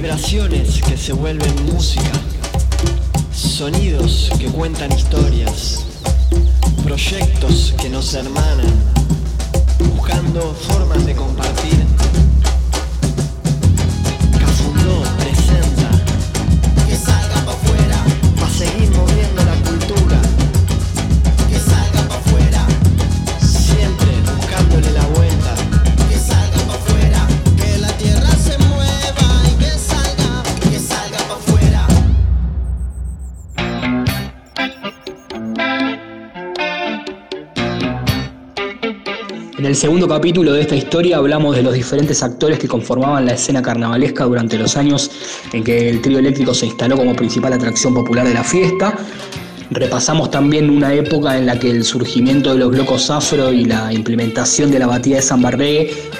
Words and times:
Vibraciones 0.00 0.80
que 0.80 0.96
se 0.96 1.12
vuelven 1.12 1.52
música. 1.66 2.12
Sonidos 3.34 4.30
que 4.38 4.46
cuentan 4.46 4.92
historias. 4.92 5.86
Proyectos 6.84 7.74
que 7.82 7.88
nos 7.88 8.14
hermanan. 8.14 8.72
Buscando 9.96 10.54
formas 10.68 11.04
de 11.04 11.16
compartir. 11.16 11.77
El 39.68 39.76
segundo 39.76 40.08
capítulo 40.08 40.54
de 40.54 40.62
esta 40.62 40.74
historia 40.74 41.18
hablamos 41.18 41.54
de 41.54 41.62
los 41.62 41.74
diferentes 41.74 42.22
actores 42.22 42.58
que 42.58 42.66
conformaban 42.66 43.26
la 43.26 43.34
escena 43.34 43.60
carnavalesca 43.60 44.24
durante 44.24 44.56
los 44.56 44.78
años 44.78 45.10
en 45.52 45.62
que 45.62 45.90
el 45.90 46.00
trío 46.00 46.20
eléctrico 46.20 46.54
se 46.54 46.64
instaló 46.64 46.96
como 46.96 47.14
principal 47.14 47.52
atracción 47.52 47.92
popular 47.92 48.26
de 48.26 48.32
la 48.32 48.42
fiesta. 48.42 48.96
Repasamos 49.70 50.30
también 50.30 50.70
una 50.70 50.94
época 50.94 51.36
en 51.36 51.44
la 51.44 51.58
que 51.58 51.70
el 51.70 51.84
surgimiento 51.84 52.54
de 52.54 52.60
los 52.60 52.70
blocos 52.70 53.10
afro 53.10 53.52
y 53.52 53.66
la 53.66 53.92
implementación 53.92 54.70
de 54.70 54.78
la 54.78 54.86
batida 54.86 55.16
de 55.16 55.22
San 55.22 55.42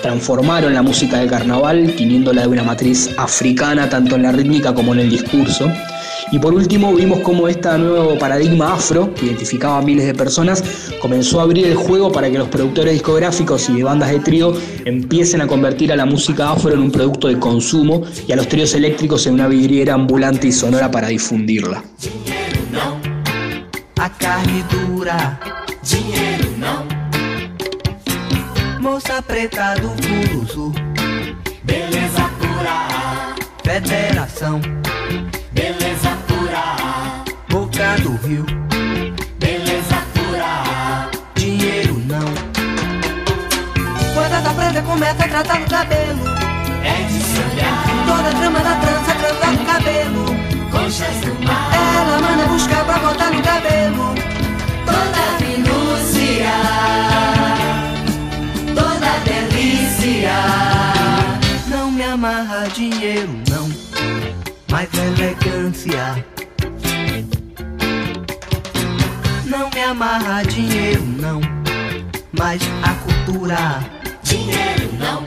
transformaron 0.02 0.74
la 0.74 0.83
música 0.83 1.16
del 1.16 1.30
carnaval, 1.30 1.94
teniéndola 1.96 2.42
de 2.42 2.48
una 2.48 2.64
matriz 2.64 3.08
africana 3.16 3.88
tanto 3.88 4.16
en 4.16 4.24
la 4.24 4.33
rítmica 4.33 4.74
como 4.74 4.92
en 4.92 5.00
el 5.00 5.08
discurso. 5.08 5.72
Y 6.30 6.38
por 6.38 6.52
último 6.52 6.94
vimos 6.94 7.20
cómo 7.20 7.48
este 7.48 7.76
nuevo 7.78 8.18
paradigma 8.18 8.74
afro, 8.74 9.14
que 9.14 9.26
identificaba 9.26 9.78
a 9.78 9.82
miles 9.82 10.06
de 10.06 10.14
personas, 10.14 10.62
comenzó 11.00 11.40
a 11.40 11.44
abrir 11.44 11.66
el 11.66 11.74
juego 11.74 12.12
para 12.12 12.30
que 12.30 12.38
los 12.38 12.48
productores 12.48 12.92
discográficos 12.92 13.68
y 13.70 13.76
de 13.76 13.84
bandas 13.84 14.10
de 14.10 14.20
trío 14.20 14.52
empiecen 14.84 15.40
a 15.40 15.46
convertir 15.46 15.92
a 15.92 15.96
la 15.96 16.04
música 16.04 16.50
afro 16.50 16.72
en 16.72 16.80
un 16.80 16.90
producto 16.90 17.28
de 17.28 17.38
consumo 17.38 18.02
y 18.26 18.32
a 18.32 18.36
los 18.36 18.48
tríos 18.48 18.74
eléctricos 18.74 19.26
en 19.26 19.34
una 19.34 19.48
vidriera 19.48 19.94
ambulante 19.94 20.48
y 20.48 20.52
sonora 20.52 20.90
para 20.90 21.08
difundirla. 21.08 21.82
A 23.96 24.10
carne 24.10 24.64
dura, 24.70 25.40
preta 29.26 29.74
do 29.74 29.90
beleza 31.64 32.30
pura, 32.38 32.78
Boca 37.78 38.02
do 38.02 38.16
Rio, 38.26 38.44
beleza 39.38 40.02
pura, 40.12 41.08
dinheiro 41.36 41.96
não. 42.08 42.24
Quando 44.14 44.34
essa 44.34 44.52
preta 44.52 44.82
começa 44.82 45.24
a 45.24 45.28
tratar 45.28 45.60
no 45.60 45.68
cabelo, 45.68 46.20
é 46.82 47.04
de 47.04 47.20
se 47.20 47.38
olhar, 47.38 47.84
toda 48.04 48.30
a 48.30 48.32
trama 48.32 48.58
da 48.58 48.74
trança 48.80 49.14
trança 49.14 49.52
no 49.52 49.64
cabelo. 49.64 50.24
conchas 50.72 51.20
do 51.20 51.46
mar, 51.46 51.70
Ela 51.72 52.20
manda 52.20 52.46
buscar 52.48 52.84
pra 52.84 52.98
botar 52.98 53.30
no 53.30 53.42
cabelo. 53.44 54.14
toda 54.84 55.46
minúcia, 55.46 56.50
toda 58.74 59.18
delícia, 59.24 60.33
Não 61.68 61.92
me 61.92 62.02
amarra 62.02 62.67
dinheiro 62.74 63.40
não, 63.48 63.68
mas 64.68 64.88
elegância. 64.94 66.27
Me 69.78 69.84
amarra 69.84 70.42
dinheiro 70.42 71.05
não, 71.05 71.40
mas 72.36 72.61
a 72.83 72.94
cultura, 72.94 73.78
dinheiro 74.24 74.90
não, 74.98 75.22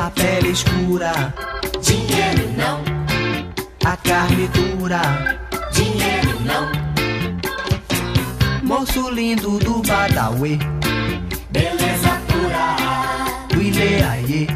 a 0.00 0.08
pele 0.08 0.50
escura, 0.50 1.34
dinheiro 1.82 2.48
não, 2.56 2.80
a 3.84 3.96
carne 3.96 4.46
dura. 4.54 5.00
dinheiro 5.72 6.40
não, 6.44 6.70
Moço 8.62 9.10
lindo 9.10 9.58
do 9.58 9.82
Badawi, 9.82 10.56
beleza 11.50 12.20
pura, 12.28 12.76
do 13.48 13.60
Ileaie, 13.60 14.46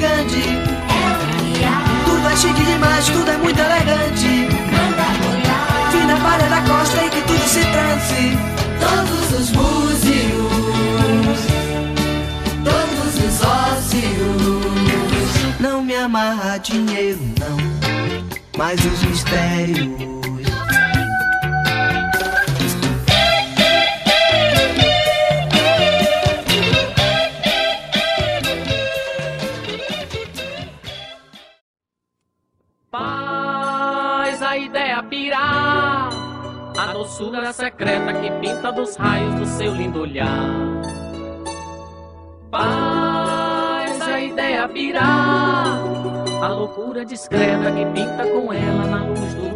do 0.00 0.06
filho 0.06 0.24
de 0.24 0.40
Gandhi, 0.40 0.40
o 0.40 1.54
que 1.54 1.64
há, 1.64 1.82
tudo 2.04 2.28
é 2.28 2.36
chique 2.36 2.64
demais, 2.64 3.06
tudo 3.06 3.30
é 3.30 3.36
muito 3.36 3.60
elegante. 3.60 4.48
manda 4.72 5.04
botar 5.20 5.90
Fina 5.90 6.16
palha 6.16 6.48
da 6.48 6.60
costa 6.62 7.04
e 7.04 7.10
que 7.10 7.20
tudo 7.22 7.48
se 7.48 7.60
transe. 7.60 8.38
todos 8.80 9.32
os 9.40 9.50
búzios, 9.50 11.40
todos 12.64 13.14
os 13.24 13.42
ósseos, 13.42 14.80
Não 15.60 15.82
me 15.82 15.94
amarra 15.96 16.58
dinheiro 16.58 17.20
não, 17.38 17.56
mas 18.56 18.82
os 18.84 19.02
mistérios. 19.02 20.29
Secreta 37.52 38.12
que 38.14 38.30
pinta 38.40 38.70
dos 38.72 38.96
raios 38.96 39.34
do 39.34 39.46
seu 39.46 39.74
lindo 39.74 40.00
olhar. 40.02 40.28
Faz 42.50 44.00
a 44.02 44.20
ideia 44.20 44.68
pirar 44.68 45.78
A 46.42 46.48
loucura 46.48 47.04
discreta 47.04 47.70
que 47.70 47.86
pinta 47.86 48.26
com 48.26 48.52
ela 48.52 48.84
na 48.86 49.04
luz 49.04 49.34
do 49.34 49.49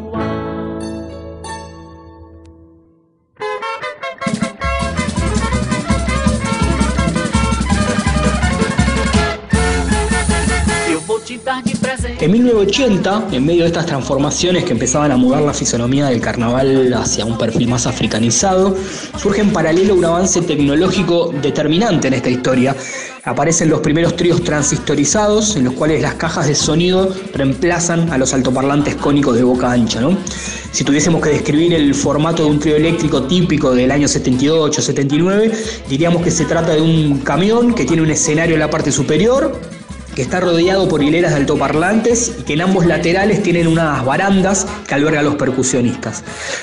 En 12.25 12.33
1980, 12.33 13.29
en 13.33 13.45
medio 13.45 13.65
de 13.65 13.67
estas 13.67 13.85
transformaciones 13.85 14.65
que 14.65 14.73
empezaban 14.73 15.13
a 15.13 15.17
mudar 15.19 15.43
la 15.43 15.53
fisonomía 15.53 16.07
del 16.07 16.23
carnaval 16.23 16.91
hacia 16.95 17.27
un 17.27 17.37
perfil 17.37 17.69
más 17.69 17.87
africanizado, 17.87 18.75
surge 19.19 19.43
en 19.43 19.53
paralelo 19.53 19.95
un 19.95 20.07
avance 20.07 20.41
tecnológico 20.41 21.35
determinante 21.43 22.09
en 22.09 22.15
esta 22.15 22.31
historia. 22.31 22.75
Aparecen 23.25 23.69
los 23.69 23.81
primeros 23.81 24.17
tríos 24.17 24.43
transistorizados, 24.43 25.57
en 25.57 25.65
los 25.65 25.75
cuales 25.75 26.01
las 26.01 26.15
cajas 26.15 26.47
de 26.47 26.55
sonido 26.55 27.15
reemplazan 27.35 28.11
a 28.11 28.17
los 28.17 28.33
altoparlantes 28.33 28.95
cónicos 28.95 29.37
de 29.37 29.43
boca 29.43 29.71
ancha. 29.71 30.01
¿no? 30.01 30.17
Si 30.73 30.83
tuviésemos 30.83 31.21
que 31.21 31.29
describir 31.29 31.75
el 31.75 31.95
formato 31.95 32.45
de 32.45 32.49
un 32.49 32.59
trío 32.59 32.77
eléctrico 32.77 33.25
típico 33.25 33.75
del 33.75 33.91
año 33.91 34.09
78-79, 34.09 35.53
diríamos 35.91 36.23
que 36.23 36.31
se 36.31 36.47
trata 36.47 36.73
de 36.73 36.81
un 36.81 37.19
camión 37.19 37.75
que 37.75 37.85
tiene 37.85 38.01
un 38.01 38.11
escenario 38.11 38.55
en 38.55 38.61
la 38.61 38.71
parte 38.71 38.91
superior, 38.91 39.61
que 40.15 40.23
está 40.23 40.41
rodeado 40.41 40.89
por 40.89 41.03
hileras 41.03 41.33
de 41.33 41.39
altoparlantes 41.39 42.33
y 42.39 42.43
que 42.43 42.55
en 42.55 42.63
ambos 42.63 42.87
laterales 42.87 43.43
tienen 43.43 43.67
unas 43.67 44.05
barandas 44.05 44.67
que 44.87 44.95
albergan 44.95 45.25
los 45.25 45.35
percusionistas. 45.35 46.23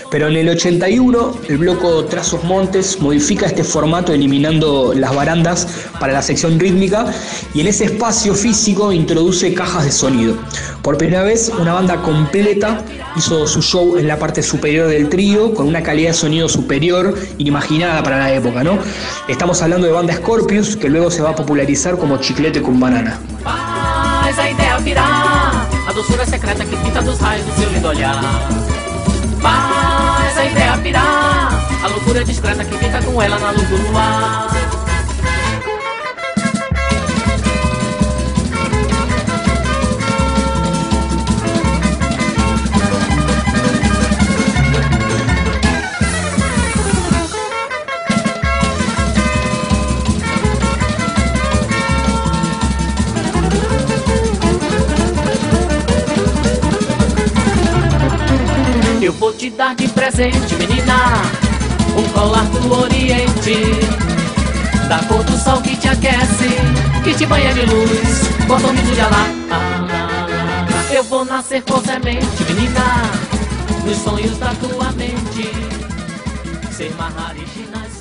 Pero 0.10 0.28
en 0.28 0.38
el 0.38 0.50
81 0.50 1.38
el 1.50 1.58
bloco 1.58 2.06
Trazos 2.06 2.44
Montes 2.44 3.00
modifica 3.00 3.46
este 3.46 3.64
formato 3.64 4.14
eliminando 4.14 4.94
las 4.96 5.14
barandas 5.14 5.68
para 6.00 6.14
la 6.14 6.22
sección 6.22 6.60
rítmica 6.60 7.06
y 7.54 7.62
en 7.62 7.68
ese 7.68 7.86
espacio 7.86 8.34
físico 8.34 8.92
introduce 8.92 9.54
cajas 9.54 9.86
de 9.86 9.92
sonido. 9.92 10.36
Por 10.82 10.98
primera 10.98 11.24
vez 11.24 11.52
una 11.60 11.74
banda 11.74 12.02
completa 12.02 12.82
hizo 13.16 13.46
su 13.48 13.62
show 13.62 13.98
en 13.98 14.08
la 14.08 14.18
parte 14.18 14.42
superior 14.42 14.88
del 14.88 15.10
trío 15.10 15.54
con 15.54 15.68
una 15.68 15.84
calidad 15.84 16.12
de 16.12 16.14
sonido 16.16 16.48
superior 16.48 17.16
inimaginada 17.38 18.02
para 18.04 18.18
la 18.18 18.34
época, 18.34 18.64
¿no? 18.64 18.80
Estamos 19.28 19.62
hablando 19.62 19.88
de 19.88 19.94
banda 19.94 20.16
Scorpius 20.16 20.76
que 20.78 20.90
luego 20.90 21.12
se 21.12 21.22
va 21.22 21.32
a 21.32 21.36
popularizar 21.36 21.98
como 21.98 22.18
chiclete 22.18 22.62
con 22.62 22.80
banana. 22.80 23.20
Faz 24.32 24.48
a 24.48 24.50
ideia 24.50 24.80
virar 24.80 25.68
A 25.86 25.92
doçura 25.92 26.26
secreta 26.26 26.64
que 26.64 26.78
pinta 26.78 27.02
dos 27.02 27.20
raios 27.20 27.46
do 27.46 27.54
seu 27.54 27.70
lindo 27.70 27.90
olhar. 27.90 28.16
Faz 29.42 30.38
a 30.38 30.46
ideia 30.46 30.78
virar 30.78 31.50
A 31.84 31.88
loucura 31.90 32.24
discreta 32.24 32.64
que 32.64 32.78
pinta 32.78 33.02
com 33.02 33.22
ela 33.22 33.38
na 33.38 33.52
luz 33.52 33.68
do 33.68 33.76
luar 33.90 34.71
presente, 59.50 60.56
menina. 60.56 61.14
Um 61.98 62.08
colar 62.14 62.46
do 62.46 62.74
Oriente. 62.74 63.56
Da 64.88 65.00
cor 65.08 65.24
do 65.24 65.36
sol 65.38 65.62
que 65.62 65.76
te 65.76 65.88
aquece, 65.88 66.50
que 67.04 67.16
te 67.16 67.26
banha 67.26 67.52
de 67.54 67.66
luz. 67.66 68.28
Compromisso 68.48 68.94
de 68.94 69.02
alá. 69.02 69.26
Eu 70.92 71.04
vou 71.06 71.26
nascer 71.26 71.64
com 71.64 71.82
semente, 71.82 72.44
menina. 72.50 73.10
Nos 73.84 73.98
sonhos 73.98 74.38
da 74.38 74.54
tua 74.56 74.92
mente. 74.92 75.50
Ser 76.72 76.94
Maharishi 76.96 77.68
nas 77.72 78.01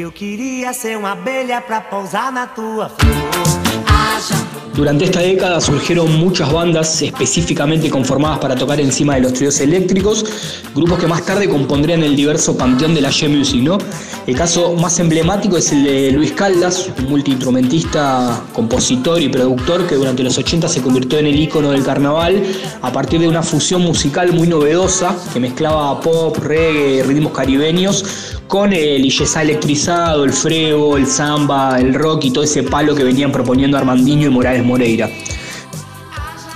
Eu 0.00 0.10
queria 0.10 0.72
ser 0.72 0.96
uma 0.96 1.12
abelha 1.12 1.60
pra 1.60 1.78
pousar 1.78 2.32
na 2.32 2.46
tua 2.46 2.88
flor. 2.88 3.39
Durante 4.80 5.04
esta 5.04 5.20
década 5.20 5.60
surgieron 5.60 6.18
muchas 6.18 6.50
bandas 6.50 7.02
específicamente 7.02 7.90
conformadas 7.90 8.38
para 8.38 8.54
tocar 8.54 8.80
encima 8.80 9.16
de 9.16 9.20
los 9.20 9.34
tríos 9.34 9.60
eléctricos, 9.60 10.24
grupos 10.74 10.98
que 10.98 11.06
más 11.06 11.26
tarde 11.26 11.50
compondrían 11.50 12.02
el 12.02 12.16
diverso 12.16 12.56
panteón 12.56 12.94
de 12.94 13.02
la 13.02 13.10
G-Music, 13.10 13.62
¿no? 13.62 13.76
El 14.26 14.36
caso 14.36 14.74
más 14.74 14.98
emblemático 14.98 15.58
es 15.58 15.70
el 15.72 15.84
de 15.84 16.12
Luis 16.12 16.32
Caldas, 16.32 16.88
un 16.98 17.10
multiinstrumentista, 17.10 18.42
compositor 18.54 19.20
y 19.20 19.28
productor 19.28 19.86
que 19.86 19.96
durante 19.96 20.22
los 20.22 20.38
80 20.38 20.66
se 20.66 20.80
convirtió 20.80 21.18
en 21.18 21.26
el 21.26 21.38
ícono 21.38 21.72
del 21.72 21.84
carnaval 21.84 22.42
a 22.80 22.90
partir 22.90 23.20
de 23.20 23.28
una 23.28 23.42
fusión 23.42 23.82
musical 23.82 24.32
muy 24.32 24.48
novedosa 24.48 25.14
que 25.32 25.40
mezclaba 25.40 26.00
pop, 26.00 26.38
reggae, 26.38 27.02
ritmos 27.02 27.32
caribeños 27.32 28.38
con 28.50 28.72
el 28.72 29.08
yesá 29.08 29.42
electrizado, 29.42 30.24
el 30.24 30.32
frevo, 30.32 30.96
el 30.96 31.06
samba, 31.06 31.78
el 31.78 31.94
rock 31.94 32.24
y 32.24 32.30
todo 32.32 32.42
ese 32.42 32.64
palo 32.64 32.96
que 32.96 33.04
venían 33.04 33.30
proponiendo 33.40 33.76
Armandinho 33.78 34.26
y 34.28 34.30
Morales 34.30 34.64
Moreira. 34.64 35.08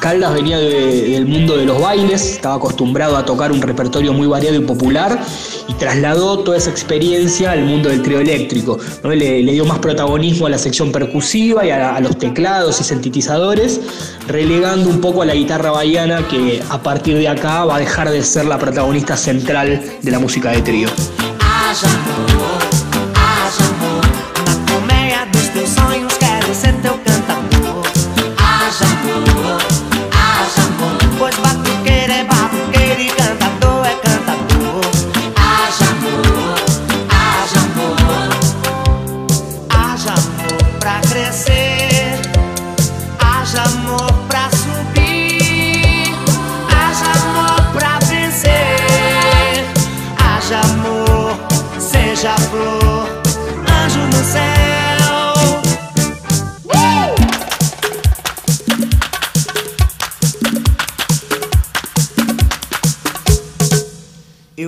Caldas 0.01 0.35
venía 0.35 0.59
de- 0.59 1.09
del 1.13 1.25
mundo 1.25 1.57
de 1.57 1.65
los 1.65 1.81
bailes, 1.81 2.33
estaba 2.33 2.57
acostumbrado 2.57 3.17
a 3.17 3.25
tocar 3.25 3.51
un 3.53 3.63
repertorio 3.63 4.13
muy 4.13 4.27
variado 4.27 4.55
y 4.57 4.61
popular 4.61 5.19
y 5.67 5.73
trasladó 5.75 6.41
toda 6.41 6.59
esa 6.59 6.69
experiencia 6.69 7.53
al 7.53 7.65
mundo 7.65 7.89
del 7.89 8.03
trío 8.03 8.21
eléctrico. 8.21 8.79
Le, 9.03 9.43
dio 9.51 9.65
más 9.65 9.79
protagonismo 9.79 10.47
a 10.47 10.51
la 10.51 10.59
sección 10.59 10.93
percusiva 10.93 11.65
y 11.65 11.71
a, 11.71 11.97
a 11.97 12.01
los 12.01 12.19
teclados 12.19 12.83
y 12.83 12.85
sintetizadores, 12.85 13.81
relegando 14.29 14.91
un 14.91 15.01
poco 15.01 15.23
a 15.23 15.25
la 15.25 15.35
guitarra 15.35 15.71
bahiana 15.71 16.29
que 16.29 16.63
a 16.69 16.83
partir 16.83 17.17
de 17.17 17.27
acá 17.29 17.65
va 17.65 17.77
a 17.77 17.79
dejar 17.79 18.11
de 18.11 18.23
ser 18.23 18.45
la 18.45 18.59
protagonista 18.59 19.17
central 19.17 19.83
de 20.03 20.11
la 20.11 20.19
música 20.19 20.51
de 20.51 20.61
trío. 20.61 20.89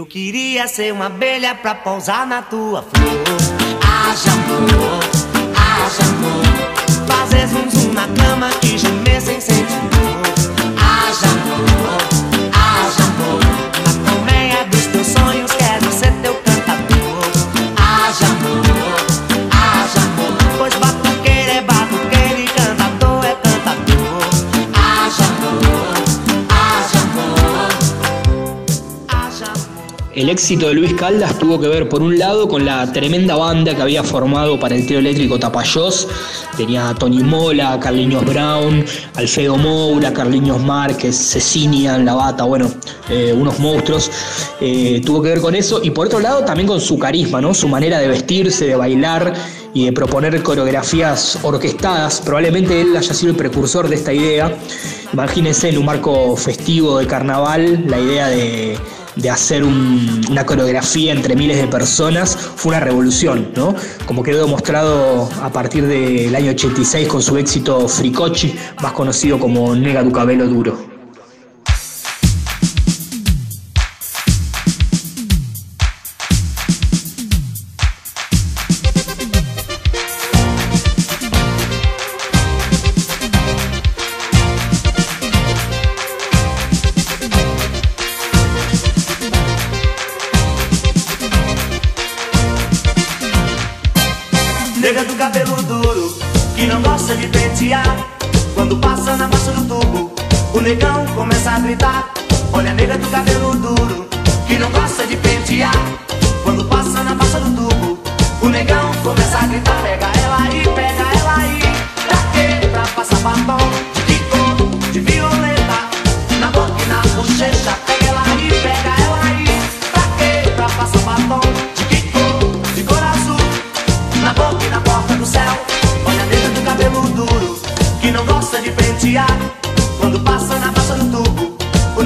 Eu 0.06 0.10
queria 0.10 0.68
ser 0.68 0.92
uma 0.92 1.06
abelha 1.06 1.52
pra 1.52 1.74
pousar 1.74 2.24
na 2.28 2.40
tua 2.40 2.80
flor. 2.80 3.24
Haja 3.82 4.30
amor, 4.30 5.02
haja 5.56 6.02
amor. 6.04 6.65
Éxito 30.36 30.68
de 30.68 30.74
Luis 30.74 30.92
Caldas 30.92 31.38
tuvo 31.38 31.58
que 31.58 31.66
ver, 31.66 31.88
por 31.88 32.02
un 32.02 32.18
lado, 32.18 32.46
con 32.46 32.66
la 32.66 32.92
tremenda 32.92 33.36
banda 33.36 33.74
que 33.74 33.80
había 33.80 34.04
formado 34.04 34.60
para 34.60 34.74
el 34.74 34.84
trío 34.84 34.98
eléctrico 34.98 35.38
Tapayós. 35.38 36.06
Tenía 36.58 36.90
a 36.90 36.94
Tony 36.94 37.22
Mola, 37.22 37.80
Carliños 37.80 38.22
Brown, 38.22 38.84
Alfredo 39.14 39.56
Moura, 39.56 40.12
Carliños 40.12 40.60
Márquez, 40.60 41.16
Cecinian, 41.16 42.04
La 42.04 42.12
Bata, 42.12 42.44
bueno, 42.44 42.70
eh, 43.08 43.32
unos 43.32 43.58
monstruos. 43.58 44.10
Eh, 44.60 45.00
tuvo 45.06 45.22
que 45.22 45.30
ver 45.30 45.40
con 45.40 45.54
eso. 45.54 45.80
Y 45.82 45.88
por 45.88 46.08
otro 46.08 46.20
lado, 46.20 46.44
también 46.44 46.68
con 46.68 46.82
su 46.82 46.98
carisma, 46.98 47.40
¿no? 47.40 47.54
Su 47.54 47.66
manera 47.66 47.98
de 47.98 48.08
vestirse, 48.08 48.66
de 48.66 48.76
bailar 48.76 49.32
y 49.72 49.86
de 49.86 49.92
proponer 49.94 50.42
coreografías 50.42 51.38
orquestadas. 51.44 52.20
Probablemente 52.20 52.78
él 52.78 52.94
haya 52.94 53.14
sido 53.14 53.30
el 53.30 53.38
precursor 53.38 53.88
de 53.88 53.94
esta 53.94 54.12
idea. 54.12 54.54
Imagínense 55.14 55.70
en 55.70 55.78
un 55.78 55.86
marco 55.86 56.36
festivo 56.36 56.98
de 56.98 57.06
carnaval, 57.06 57.84
la 57.86 57.98
idea 57.98 58.28
de 58.28 58.76
de 59.16 59.30
hacer 59.30 59.64
un- 59.64 60.20
una 60.30 60.44
coreografía 60.46 61.12
entre 61.12 61.34
miles 61.36 61.56
de 61.56 61.66
personas 61.66 62.36
fue 62.36 62.70
una 62.70 62.80
revolución, 62.80 63.48
¿no? 63.56 63.74
Como 64.04 64.22
quedó 64.22 64.44
demostrado 64.44 65.28
a 65.42 65.50
partir 65.50 65.86
del 65.86 66.34
año 66.34 66.50
86 66.52 67.08
con 67.08 67.22
su 67.22 67.36
éxito 67.36 67.88
Fricochi, 67.88 68.54
más 68.82 68.92
conocido 68.92 69.38
como 69.38 69.74
Nega 69.74 70.02
tu 70.04 70.12
duro. 70.46 70.95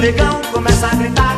Negão 0.01 0.41
começa 0.51 0.87
a 0.87 0.95
gritar. 0.95 1.30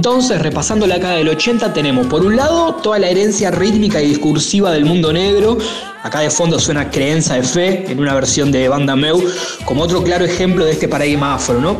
Entonces, 0.00 0.40
repasando 0.40 0.86
la 0.86 0.94
década 0.94 1.16
del 1.16 1.28
80, 1.28 1.74
tenemos 1.74 2.06
por 2.06 2.24
un 2.24 2.34
lado 2.34 2.76
toda 2.76 2.98
la 2.98 3.10
herencia 3.10 3.50
rítmica 3.50 4.00
y 4.00 4.06
discursiva 4.06 4.72
del 4.72 4.86
mundo 4.86 5.12
negro. 5.12 5.58
Acá 6.02 6.20
de 6.20 6.30
fondo 6.30 6.58
suena 6.58 6.90
Creencia 6.90 7.34
de 7.34 7.42
Fe 7.42 7.84
en 7.86 8.00
una 8.00 8.14
versión 8.14 8.50
de 8.50 8.66
Banda 8.70 8.96
Meu, 8.96 9.22
como 9.66 9.82
otro 9.82 10.02
claro 10.02 10.24
ejemplo 10.24 10.64
de 10.64 10.72
este 10.72 10.88
paradigma 10.88 11.34
afro, 11.34 11.60
¿no? 11.60 11.76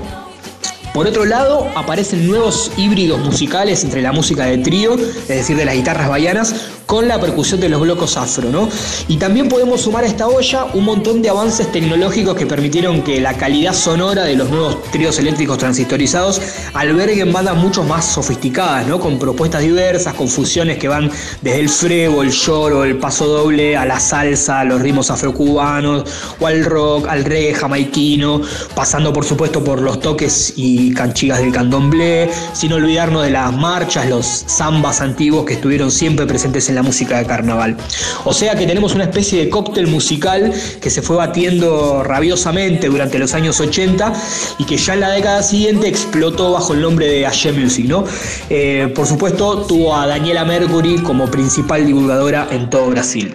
Por 0.92 1.06
otro 1.06 1.24
lado, 1.24 1.66
aparecen 1.74 2.26
nuevos 2.26 2.70
híbridos 2.76 3.20
musicales 3.20 3.84
entre 3.84 4.02
la 4.02 4.12
música 4.12 4.44
de 4.44 4.58
trío, 4.58 4.96
es 4.96 5.28
decir, 5.28 5.56
de 5.56 5.64
las 5.64 5.74
guitarras 5.74 6.10
bahianas, 6.10 6.54
con 6.90 7.06
la 7.06 7.20
percusión 7.20 7.60
de 7.60 7.68
los 7.68 7.80
blocos 7.80 8.16
afro, 8.16 8.50
¿no? 8.50 8.68
Y 9.06 9.16
también 9.16 9.48
podemos 9.48 9.82
sumar 9.82 10.02
a 10.02 10.08
esta 10.08 10.26
olla 10.26 10.64
un 10.74 10.84
montón 10.84 11.22
de 11.22 11.28
avances 11.28 11.70
tecnológicos 11.70 12.34
que 12.34 12.46
permitieron 12.46 13.02
que 13.02 13.20
la 13.20 13.34
calidad 13.34 13.74
sonora 13.74 14.24
de 14.24 14.34
los 14.34 14.50
nuevos 14.50 14.82
tríos 14.90 15.16
eléctricos 15.20 15.56
transistorizados 15.58 16.42
alberguen 16.74 17.32
bandas 17.32 17.56
mucho 17.56 17.84
más 17.84 18.06
sofisticadas, 18.06 18.88
¿no? 18.88 18.98
Con 18.98 19.20
propuestas 19.20 19.62
diversas, 19.62 20.14
con 20.14 20.26
fusiones 20.26 20.78
que 20.78 20.88
van 20.88 21.12
desde 21.42 21.60
el 21.60 21.68
frevo, 21.68 22.24
el 22.24 22.32
lloro, 22.32 22.82
el 22.82 22.98
paso 22.98 23.24
doble, 23.28 23.76
a 23.76 23.84
la 23.84 24.00
salsa, 24.00 24.58
a 24.58 24.64
los 24.64 24.82
ritmos 24.82 25.12
afrocubanos, 25.12 26.02
o 26.40 26.46
al 26.48 26.64
rock, 26.64 27.06
al 27.06 27.24
reggae 27.24 27.54
jamaiquino, 27.54 28.42
pasando 28.74 29.12
por 29.12 29.24
supuesto 29.24 29.62
por 29.62 29.80
los 29.80 30.00
toques 30.00 30.54
y 30.56 30.92
canchigas 30.92 31.38
del 31.38 31.52
candomblé, 31.52 32.28
sin 32.52 32.72
olvidarnos 32.72 33.22
de 33.22 33.30
las 33.30 33.52
marchas, 33.52 34.08
los 34.08 34.26
zambas 34.26 35.00
antiguos 35.00 35.44
que 35.44 35.52
estuvieron 35.52 35.92
siempre 35.92 36.26
presentes 36.26 36.68
en 36.68 36.74
la 36.74 36.79
música 36.82 37.18
de 37.18 37.26
carnaval. 37.26 37.76
O 38.24 38.32
sea 38.32 38.54
que 38.54 38.66
tenemos 38.66 38.94
una 38.94 39.04
especie 39.04 39.44
de 39.44 39.50
cóctel 39.50 39.86
musical 39.86 40.52
que 40.80 40.90
se 40.90 41.02
fue 41.02 41.16
batiendo 41.16 42.02
rabiosamente 42.02 42.88
durante 42.88 43.18
los 43.18 43.34
años 43.34 43.60
80 43.60 44.12
y 44.58 44.64
que 44.64 44.76
ya 44.76 44.94
en 44.94 45.00
la 45.00 45.10
década 45.10 45.42
siguiente 45.42 45.88
explotó 45.88 46.52
bajo 46.52 46.74
el 46.74 46.80
nombre 46.80 47.06
de 47.06 47.26
Aye 47.26 47.52
Music, 47.52 47.86
¿no? 47.86 48.04
Eh, 48.48 48.92
por 48.94 49.06
supuesto, 49.06 49.62
tuvo 49.66 49.96
a 49.96 50.06
Daniela 50.06 50.44
Mercury 50.44 50.98
como 50.98 51.30
principal 51.30 51.86
divulgadora 51.86 52.48
en 52.50 52.70
todo 52.70 52.90
Brasil. 52.90 53.34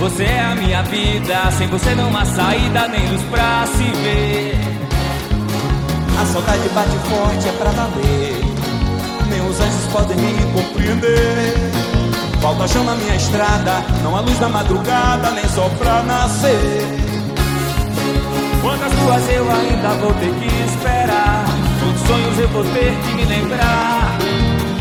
Você 0.00 0.22
é 0.22 0.40
a 0.40 0.54
minha 0.54 0.80
vida, 0.84 1.50
sem 1.58 1.66
você 1.66 1.92
não 1.96 2.16
há 2.16 2.24
saída 2.24 2.86
nem 2.86 3.08
luz 3.08 3.22
pra 3.24 3.66
se 3.66 3.82
ver. 3.82 4.54
A 6.20 6.24
saudade 6.24 6.68
bate 6.68 6.96
forte, 7.08 7.48
é 7.48 7.52
pra 7.52 7.70
valer. 7.70 8.40
Nem 9.28 9.40
os 9.40 9.60
anjos 9.60 9.92
podem 9.92 10.16
me 10.16 10.52
compreender. 10.52 11.54
Falta 12.40 12.68
chama 12.68 12.94
minha 12.94 13.16
estrada, 13.16 13.82
não 14.04 14.16
há 14.16 14.20
luz 14.20 14.38
da 14.38 14.48
madrugada, 14.48 15.32
nem 15.32 15.48
sol 15.48 15.68
pra 15.78 16.00
nascer. 16.04 16.86
Quantas 18.62 18.92
ruas 18.92 19.28
eu 19.30 19.50
ainda 19.50 19.88
vou 20.00 20.12
ter 20.14 20.32
que 20.32 20.46
esperar? 20.64 21.44
Quantos 21.80 22.02
sonhos 22.06 22.38
eu 22.38 22.48
vou 22.50 22.64
ter 22.64 22.96
que 23.02 23.14
me 23.14 23.24
lembrar? 23.24 24.16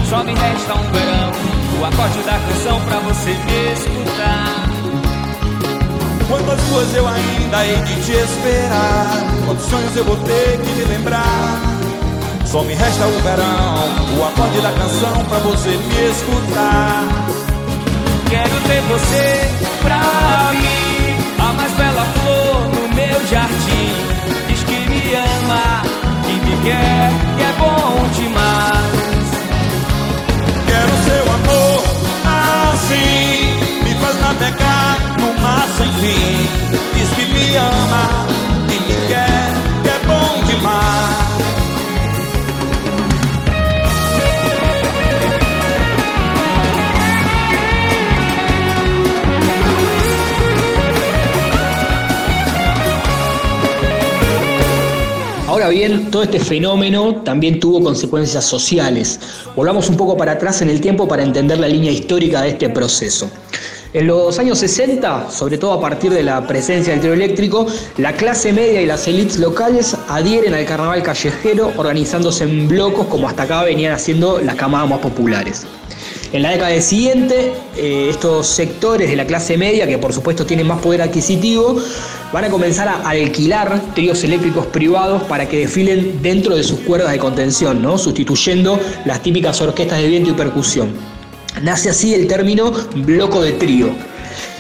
Só 0.08 0.24
me 0.24 0.34
resta 0.34 0.76
um 0.76 0.92
verão, 0.92 1.32
o 1.82 1.86
acorde 1.86 2.20
da 2.20 2.34
canção 2.34 2.80
pra 2.82 3.00
você 3.00 3.32
me 3.32 3.74
escutar. 3.74 4.67
Quantas 6.28 6.62
ruas 6.70 6.94
eu 6.94 7.08
ainda 7.08 7.66
hei 7.66 7.78
de 7.84 7.96
te 8.04 8.12
esperar? 8.12 9.08
Quantos 9.46 9.66
sonhos 9.66 9.96
eu 9.96 10.04
vou 10.04 10.18
ter 10.18 10.60
que 10.60 10.70
me 10.72 10.84
lembrar? 10.84 11.58
Só 12.46 12.64
me 12.64 12.74
resta 12.74 13.06
o 13.08 13.20
verão, 13.22 14.18
o 14.18 14.26
acorde 14.26 14.60
da 14.62 14.72
canção 14.72 15.24
pra 15.26 15.40
você 15.40 15.70
me 15.70 16.10
escutar. 16.12 17.04
Quero 18.30 18.60
ter 18.68 18.82
você 18.90 19.50
pra 19.82 20.52
mim, 20.52 21.16
a 21.40 21.54
mais 21.54 21.72
bela 21.74 22.06
flor 22.06 22.62
no 22.76 22.94
meu 22.94 23.28
jardim. 23.28 23.94
Diz 24.50 24.64
que 24.64 24.90
me 24.90 25.16
ama, 25.16 25.82
que 26.26 26.34
me 26.34 26.58
quer, 26.64 27.12
que 27.38 27.44
é 27.44 27.54
bom 27.58 28.08
demais. 28.16 29.28
Quero 30.68 30.92
seu 31.06 31.24
amor 31.34 31.84
assim, 32.74 33.84
me 33.84 33.96
faz 33.96 34.20
navegar. 34.20 35.07
no 35.20 35.34
mar 35.42 35.68
sem 35.78 35.92
fim. 36.02 36.48
Diz 36.94 37.10
que 37.16 37.26
me 37.34 37.58
ama 37.58 38.28
e 38.70 38.80
me 38.88 39.08
quer, 39.08 39.52
que 39.84 39.90
é 39.90 40.00
bom 40.08 40.46
demais. 40.46 41.18
Ahora 55.48 55.70
bien, 55.70 56.12
todo 56.12 56.22
este 56.22 56.40
fenómeno 56.40 57.16
también 57.24 57.60
tuvo 57.60 57.82
consecuencias 57.82 58.46
sociales. 58.46 59.20
Volvamos 59.56 59.90
un 59.90 59.98
poco 59.98 60.16
para 60.16 60.34
atrás 60.34 60.62
en 60.62 60.70
el 60.70 60.80
tiempo 60.80 61.08
para 61.08 61.24
entender 61.24 61.58
la 61.58 61.68
línea 61.68 61.92
histórica 61.92 62.44
de 62.44 62.50
este 62.50 62.70
proceso. 62.70 63.32
En 63.98 64.06
los 64.06 64.38
años 64.38 64.60
60, 64.60 65.32
sobre 65.32 65.58
todo 65.58 65.74
a 65.74 65.82
partir 65.82 66.12
de 66.12 66.22
la 66.22 66.46
presencia 66.46 66.94
del 66.94 67.02
trío 67.02 67.14
eléctrico, 67.14 67.66
la 67.98 68.14
clase 68.14 68.54
media 68.54 68.80
y 68.80 68.86
las 68.86 69.08
élites 69.08 69.40
locales 69.40 69.98
adhieren 70.08 70.54
al 70.54 70.66
carnaval 70.66 71.02
callejero 71.02 71.72
organizándose 71.78 72.44
en 72.44 72.68
blocos 72.68 73.08
como 73.08 73.28
hasta 73.28 73.42
acá 73.42 73.64
venían 73.64 73.94
haciendo 73.94 74.40
las 74.40 74.54
camadas 74.54 74.88
más 74.88 75.00
populares. 75.00 75.66
En 76.32 76.44
la 76.44 76.52
década 76.52 76.80
siguiente, 76.80 77.54
eh, 77.76 78.10
estos 78.12 78.46
sectores 78.46 79.10
de 79.10 79.16
la 79.16 79.26
clase 79.26 79.58
media, 79.58 79.88
que 79.88 79.98
por 79.98 80.14
supuesto 80.14 80.46
tienen 80.46 80.68
más 80.68 80.80
poder 80.80 81.02
adquisitivo, 81.02 81.82
van 82.32 82.44
a 82.44 82.50
comenzar 82.52 82.88
a 82.88 83.10
alquilar 83.10 83.82
tríos 83.96 84.24
eléctricos 84.24 84.68
privados 84.68 85.24
para 85.24 85.50
que 85.50 85.58
desfilen 85.58 86.22
dentro 86.22 86.56
de 86.56 86.62
sus 86.64 86.82
cuerdas 86.82 87.14
de 87.14 87.18
contención, 87.18 87.82
¿no? 87.82 87.98
sustituyendo 87.98 88.80
las 89.06 89.24
típicas 89.24 89.60
orquestas 89.60 89.98
de 89.98 90.08
viento 90.08 90.30
y 90.30 90.34
percusión. 90.34 91.17
Nace 91.62 91.90
así 91.90 92.14
el 92.14 92.28
término 92.28 92.72
bloco 92.96 93.42
de 93.42 93.54
trío. 93.54 93.90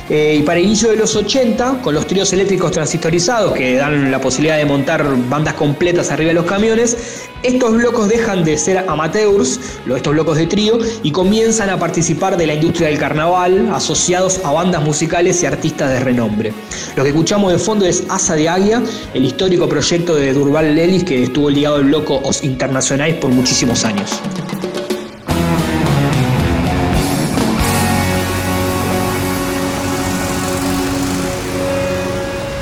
Eh, 0.10 0.38
y 0.40 0.44
para 0.44 0.60
inicio 0.60 0.90
de 0.90 0.96
los 0.96 1.16
80, 1.18 1.82
con 1.82 1.94
los 1.94 2.08
tríos 2.08 2.32
eléctricos 2.32 2.72
transistorizados 2.72 3.52
que 3.54 3.76
dan 3.76 4.10
la 4.10 4.22
posibilidad 4.22 4.56
de 4.56 4.66
montar 4.66 5.06
bandas 5.28 5.54
completas 5.56 6.12
arriba 6.12 6.30
de 6.30 6.36
los 6.36 6.46
camiones, 6.46 7.28
estos 7.44 7.76
blocos 7.76 8.08
dejan 8.08 8.46
de 8.46 8.58
ser 8.58 8.86
amateurs, 8.88 9.60
estos 9.94 10.14
blocos 10.14 10.38
de 10.38 10.48
trío, 10.48 10.80
y 11.04 11.12
comienzan 11.12 11.70
a 11.70 11.78
participar 11.78 12.38
de 12.38 12.48
la 12.48 12.54
industria 12.54 12.88
del 12.88 12.98
carnaval, 12.98 13.70
asociados 13.74 14.40
a 14.46 14.54
bandas 14.54 14.82
musicales 14.82 15.44
y 15.44 15.46
artistas 15.46 15.90
de 15.90 16.00
renombre. 16.00 16.54
Lo 16.96 17.04
que 17.04 17.10
escuchamos 17.10 17.52
de 17.52 17.60
fondo 17.60 17.86
es 17.86 18.04
Asa 18.08 18.36
de 18.36 18.48
Águia, 18.48 18.82
el 19.14 19.26
histórico 19.26 19.68
proyecto 19.68 20.16
de 20.16 20.34
Durval 20.34 20.74
Lelis 20.74 21.04
que 21.04 21.24
estuvo 21.24 21.50
ligado 21.50 21.76
al 21.76 21.84
bloco 21.84 22.22
Os 22.24 22.46
Internacionales 22.46 23.18
por 23.18 23.30
muchísimos 23.32 23.84
años. 23.84 24.22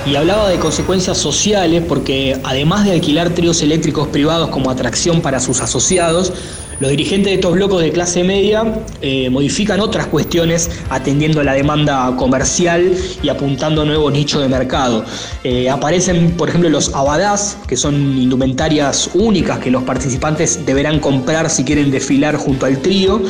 Y 0.06 0.16
hablaba 0.16 0.50
de 0.50 0.60
consecuencias 0.60 1.18
sociales 1.18 1.84
porque 1.88 2.40
además 2.44 2.86
de 2.86 2.92
alquilar 2.92 3.32
tríos 3.32 3.64
eléctricos 3.64 4.08
privados 4.10 4.50
como 4.50 4.70
atracción 4.70 5.20
para 5.20 5.40
sus 5.40 5.62
asociados, 5.62 6.32
los 6.80 6.92
dirigentes 6.92 7.32
de 7.32 7.36
estos 7.36 7.54
blocos 7.54 7.82
de 7.82 7.92
clase 7.92 8.24
media 8.24 8.84
eh, 9.02 9.30
modifican 9.32 9.80
otras 9.80 10.06
cuestiones 10.08 10.70
atendiendo 10.90 11.40
a 11.40 11.44
la 11.44 11.54
demanda 11.54 12.14
comercial 12.18 12.96
y 13.24 13.30
apuntando 13.30 13.82
a 13.82 13.86
nuevos 13.86 14.14
nichos 14.14 14.44
de 14.44 14.50
mercado. 14.50 15.06
Eh, 15.44 15.70
aparecen, 15.70 16.32
por 16.38 16.50
ejemplo, 16.50 16.70
los 16.70 16.94
abadás, 16.94 17.58
que 17.68 17.76
son 17.76 17.96
indumentarias 17.96 19.10
únicas 19.16 19.58
que 19.58 19.72
los 19.72 19.84
participantes 19.84 20.66
deberán 20.66 21.00
comprar 21.00 21.50
si 21.50 21.64
quieren 21.64 21.90
desfilar 21.90 22.36
junto 22.36 22.68
al 22.68 22.80
trío. 22.80 23.22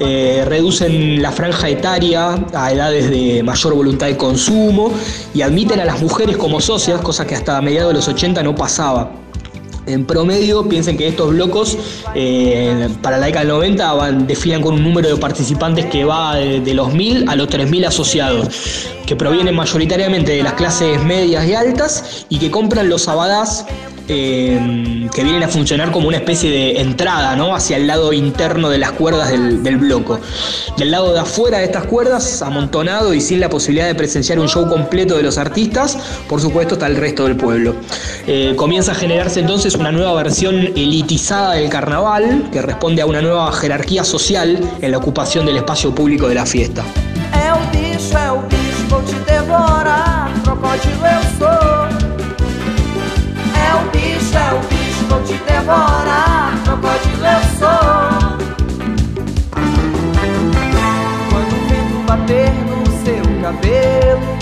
Eh, 0.00 0.44
reducen 0.46 1.22
la 1.22 1.30
franja 1.30 1.68
etaria 1.68 2.34
a 2.52 2.72
edades 2.72 3.10
de 3.10 3.42
mayor 3.44 3.74
voluntad 3.74 4.06
de 4.06 4.16
consumo 4.16 4.92
y 5.32 5.42
admiten 5.42 5.78
a 5.80 5.84
las 5.84 6.02
mujeres 6.02 6.36
como 6.36 6.60
socias, 6.60 7.00
cosa 7.00 7.26
que 7.26 7.34
hasta 7.34 7.60
mediados 7.60 7.90
de 7.90 7.94
los 7.94 8.08
80 8.08 8.42
no 8.42 8.54
pasaba. 8.54 9.12
En 9.86 10.06
promedio, 10.06 10.66
piensen 10.66 10.96
que 10.96 11.06
estos 11.06 11.30
blocos 11.30 11.76
eh, 12.14 12.88
para 13.02 13.18
la 13.18 13.26
década 13.26 13.44
del 13.44 13.54
90 13.54 13.92
van, 13.92 14.26
con 14.62 14.74
un 14.74 14.82
número 14.82 15.10
de 15.10 15.16
participantes 15.16 15.86
que 15.86 16.04
va 16.04 16.36
de, 16.36 16.74
los 16.74 16.92
1000 16.92 17.28
a 17.28 17.36
los 17.36 17.48
3000 17.48 17.84
asociados, 17.84 18.48
que 19.06 19.14
provienen 19.14 19.54
mayoritariamente 19.54 20.32
de 20.32 20.42
las 20.42 20.54
clases 20.54 21.02
medias 21.04 21.46
y 21.46 21.54
altas 21.54 22.26
y 22.30 22.38
que 22.38 22.50
compran 22.50 22.88
los 22.88 23.08
abadás 23.08 23.66
eh, 24.08 25.08
que 25.14 25.22
vienen 25.22 25.42
a 25.42 25.48
funcionar 25.48 25.90
como 25.90 26.08
una 26.08 26.18
especie 26.18 26.50
de 26.50 26.80
entrada 26.80 27.36
¿no? 27.36 27.54
hacia 27.54 27.76
el 27.76 27.86
lado 27.86 28.12
interno 28.12 28.68
de 28.68 28.78
las 28.78 28.92
cuerdas 28.92 29.30
del, 29.30 29.76
bloco. 29.78 30.20
Del 30.76 30.90
lado 30.90 31.12
de 31.12 31.20
afuera 31.20 31.58
de 31.58 31.64
estas 31.64 31.84
cuerdas, 31.84 32.42
amontonado 32.42 33.14
y 33.14 33.20
sin 33.20 33.40
la 33.40 33.48
posibilidad 33.48 33.86
de 33.86 33.94
presenciar 33.94 34.38
un 34.38 34.48
show 34.48 34.68
completo 34.68 35.16
de 35.16 35.22
los 35.22 35.38
artistas, 35.38 35.96
por 36.28 36.40
supuesto 36.40 36.74
está 36.74 36.86
el 36.86 36.96
resto 36.96 37.24
del 37.24 37.36
pueblo. 37.36 37.74
Eh, 38.26 38.54
comienza 38.56 38.92
a 38.92 38.94
generarse 38.94 39.40
entonces 39.40 39.74
una 39.74 39.92
nueva 39.92 40.12
versión 40.14 40.54
elitizada 40.54 41.54
del 41.54 41.70
carnaval 41.70 42.48
que 42.52 42.60
responde 42.60 43.02
a 43.02 43.06
una 43.06 43.22
nueva 43.22 43.52
jerarquía 43.52 44.04
social 44.04 44.58
en 44.80 44.90
la 44.90 44.98
ocupación 44.98 45.46
del 45.46 45.56
espacio 45.56 45.94
público 45.94 46.28
de 46.28 46.34
la 46.34 46.46
fiesta. 46.46 46.84
Vou 55.14 55.22
te 55.22 55.34
devorar. 55.44 56.52
Crocodilo 56.64 57.24
eu 57.24 57.42
sou. 57.58 58.34
Quando 61.30 61.52
o 61.52 61.68
vento 61.68 61.96
bater 62.06 62.52
no 62.66 62.84
seu 63.04 63.24
cabelo, 63.42 64.38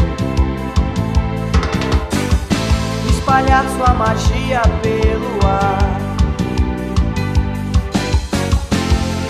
espalhar 3.11 3.65
sua 3.77 3.95
magia 3.95 4.63
pelo 4.83 5.47
ar. 5.47 6.01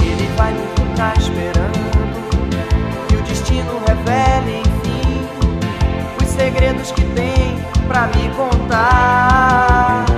Ele 0.00 0.28
vai 0.36 0.52
me 0.52 0.66
ficar 0.76 1.16
esperando 1.18 1.82
que 3.08 3.16
o 3.16 3.22
destino 3.22 3.80
revele, 3.86 4.60
enfim, 4.60 5.26
os 6.22 6.28
segredos 6.28 6.92
que 6.92 7.04
tem 7.16 7.58
pra 7.88 8.06
me 8.08 8.28
contar. 8.36 10.11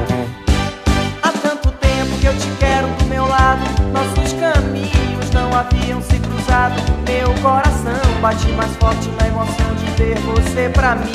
Bate 8.25 8.49
mais 8.53 8.75
forte 8.77 9.11
na 9.21 9.29
emoção 9.29 9.75
de 9.77 9.85
ter 9.99 10.19
você 10.21 10.71
pra 10.71 10.95
mim. 10.95 11.13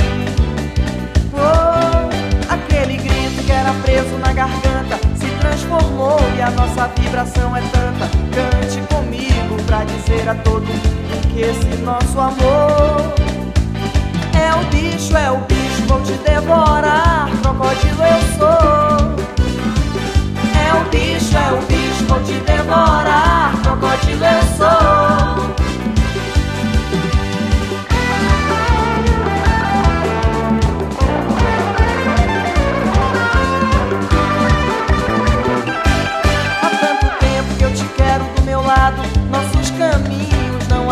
Oh, 1.33 2.53
aquele 2.53 2.97
grito 2.97 3.43
que 3.43 3.51
era 3.51 3.73
preso 3.81 4.15
na 4.19 4.31
garganta 4.31 4.95
se 5.17 5.25
transformou 5.39 6.19
e 6.37 6.41
a 6.43 6.51
nossa 6.51 6.87
vibração 6.99 7.57
é 7.57 7.61
tanta. 7.61 8.07
Cante 8.35 8.79
comigo 8.93 9.55
pra 9.65 9.85
dizer 9.85 10.29
a 10.29 10.35
todo 10.35 10.61
mundo 10.67 11.33
que 11.33 11.41
esse 11.41 11.81
nosso 11.81 12.19
amor 12.19 13.11
é 14.39 14.53
o 14.53 14.63
bicho, 14.69 15.17
é 15.17 15.31
o 15.31 15.37
bicho 15.37 15.81
vou 15.87 16.01
te 16.03 16.13
devorar, 16.13 17.27
crocodilo 17.41 18.03
eu 18.03 18.21
sou. 18.37 19.15
É 20.53 20.73
o 20.75 20.89
bicho, 20.91 21.35
é 21.35 21.51
o 21.53 21.61
bicho, 21.65 22.05
vou 22.07 22.19
te 22.19 22.33
devorar, 22.33 23.51
crocodilo 23.63 24.23
eu 24.23 24.43
sou. 24.55 25.08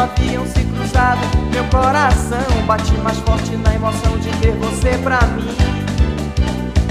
Haviam 0.07 0.45
se 0.45 0.63
cruzado. 0.63 1.19
Meu 1.51 1.63
coração 1.65 2.65
bate 2.65 2.91
mais 3.03 3.17
forte 3.19 3.55
na 3.57 3.75
emoção 3.75 4.17
de 4.17 4.29
ter 4.39 4.51
você 4.53 4.97
pra 5.03 5.21
mim. 5.27 5.47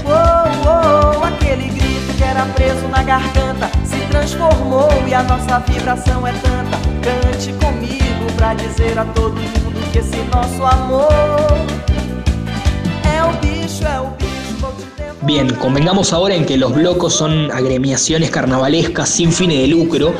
Oh, 0.05 1.19
oh, 1.19 1.23
aquele 1.23 1.69
grito 1.69 2.13
que 2.17 2.23
era 2.23 2.45
preso 2.45 2.87
na 2.87 3.03
garganta 3.03 3.69
se 3.85 3.99
transformou 4.09 4.89
e 5.07 5.13
a 5.13 5.23
nossa 5.23 5.59
vibração 5.59 6.25
é 6.25 6.31
tanta. 6.33 6.77
Cante 7.01 7.53
comigo 7.53 8.31
pra 8.35 8.53
dizer 8.53 8.97
a 8.97 9.05
todo 9.05 9.35
mundo 9.35 9.91
que 9.91 9.99
esse 9.99 10.17
nosso 10.33 10.63
amor 10.63 11.09
é 13.03 13.23
o 13.23 13.33
bicho, 13.41 13.85
é 13.85 13.99
o 13.99 14.07
bicho. 14.11 14.26
Bien, 15.23 15.49
convengamos 15.55 16.13
ahora 16.13 16.35
en 16.35 16.45
que 16.45 16.57
los 16.57 16.75
blocos 16.75 17.13
son 17.13 17.51
agremiaciones 17.51 18.29
carnavalescas 18.29 19.09
sin 19.09 19.31
fines 19.31 19.57
de 19.57 19.67
lucro, 19.67 20.13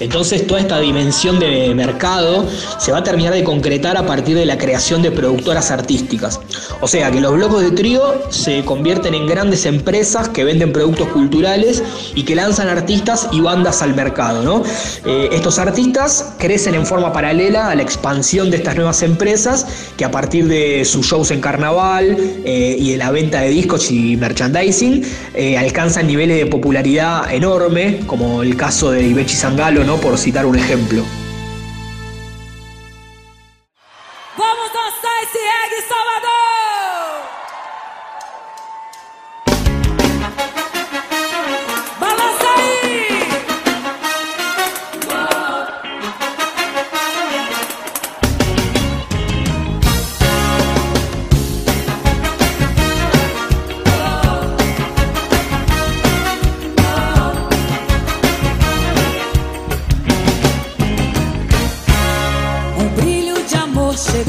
entonces 0.00 0.46
toda 0.46 0.60
esta 0.60 0.80
dimensión 0.80 1.38
de 1.38 1.74
mercado 1.74 2.46
se 2.78 2.92
va 2.92 2.98
a 2.98 3.04
terminar 3.04 3.34
de 3.34 3.44
concretar 3.44 3.96
a 3.98 4.06
partir 4.06 4.36
de 4.36 4.46
la 4.46 4.56
creación 4.56 5.02
de 5.02 5.10
productoras 5.10 5.70
artísticas. 5.70 6.40
O 6.80 6.88
sea 6.88 7.10
que 7.10 7.20
los 7.20 7.32
blocos 7.34 7.62
de 7.62 7.72
trío 7.72 8.22
se 8.30 8.64
convierten 8.64 9.14
en 9.14 9.26
grandes 9.26 9.66
empresas 9.66 10.28
que 10.30 10.44
venden 10.44 10.72
productos 10.72 11.08
culturales 11.08 11.82
y 12.14 12.22
que 12.22 12.34
lanzan 12.34 12.68
artistas 12.68 13.28
y 13.32 13.40
bandas 13.40 13.82
al 13.82 13.94
mercado. 13.94 14.62
Eh, 15.04 15.28
estos 15.32 15.58
artistas 15.58 16.32
crecen 16.38 16.74
en 16.74 16.86
forma 16.86 17.12
paralela 17.12 17.70
a 17.70 17.74
la 17.74 17.82
expansión 17.82 18.50
de 18.50 18.58
estas 18.58 18.76
nuevas 18.76 19.02
empresas 19.02 19.66
que 19.96 20.04
a 20.04 20.10
partir 20.10 20.46
de 20.46 20.84
sus 20.84 21.06
shows 21.06 21.30
en 21.32 21.40
carnaval 21.40 22.16
eh, 22.44 22.76
y 22.78 22.92
de 22.92 22.96
la 22.96 23.10
venta 23.10 23.40
de 23.40 23.50
discos 23.50 23.90
y 23.90 24.16
merchandising 24.38 25.02
eh, 25.34 25.58
alcanzan 25.58 26.06
niveles 26.06 26.38
de 26.38 26.46
popularidad 26.46 27.32
enorme, 27.32 28.00
como 28.06 28.42
el 28.42 28.56
caso 28.56 28.92
de 28.92 29.02
Ibechi 29.02 29.34
Zangalo, 29.34 29.84
¿no? 29.84 29.96
por 29.96 30.16
citar 30.16 30.46
un 30.46 30.56
ejemplo. 30.56 31.02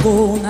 amor 0.09 0.48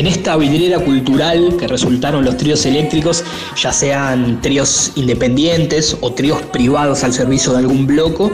En 0.00 0.06
esta 0.06 0.34
vidriera 0.38 0.78
cultural 0.78 1.58
que 1.58 1.68
resultaron 1.68 2.24
los 2.24 2.38
tríos 2.38 2.64
eléctricos, 2.64 3.22
ya 3.54 3.70
sean 3.70 4.40
tríos 4.40 4.92
independientes 4.94 5.94
o 6.00 6.14
tríos 6.14 6.40
privados 6.40 7.04
al 7.04 7.12
servicio 7.12 7.52
de 7.52 7.58
algún 7.58 7.86
bloco, 7.86 8.32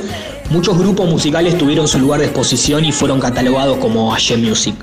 muchos 0.50 0.78
grupos 0.78 1.08
musicales 1.08 1.58
tuvieron 1.58 1.88
su 1.88 1.98
lugar 1.98 2.20
de 2.20 2.26
exposición 2.26 2.84
y 2.84 2.92
fueron 2.92 3.20
catalogados 3.20 3.78
como 3.78 4.14
Aye 4.14 4.36
Music. 4.36 4.74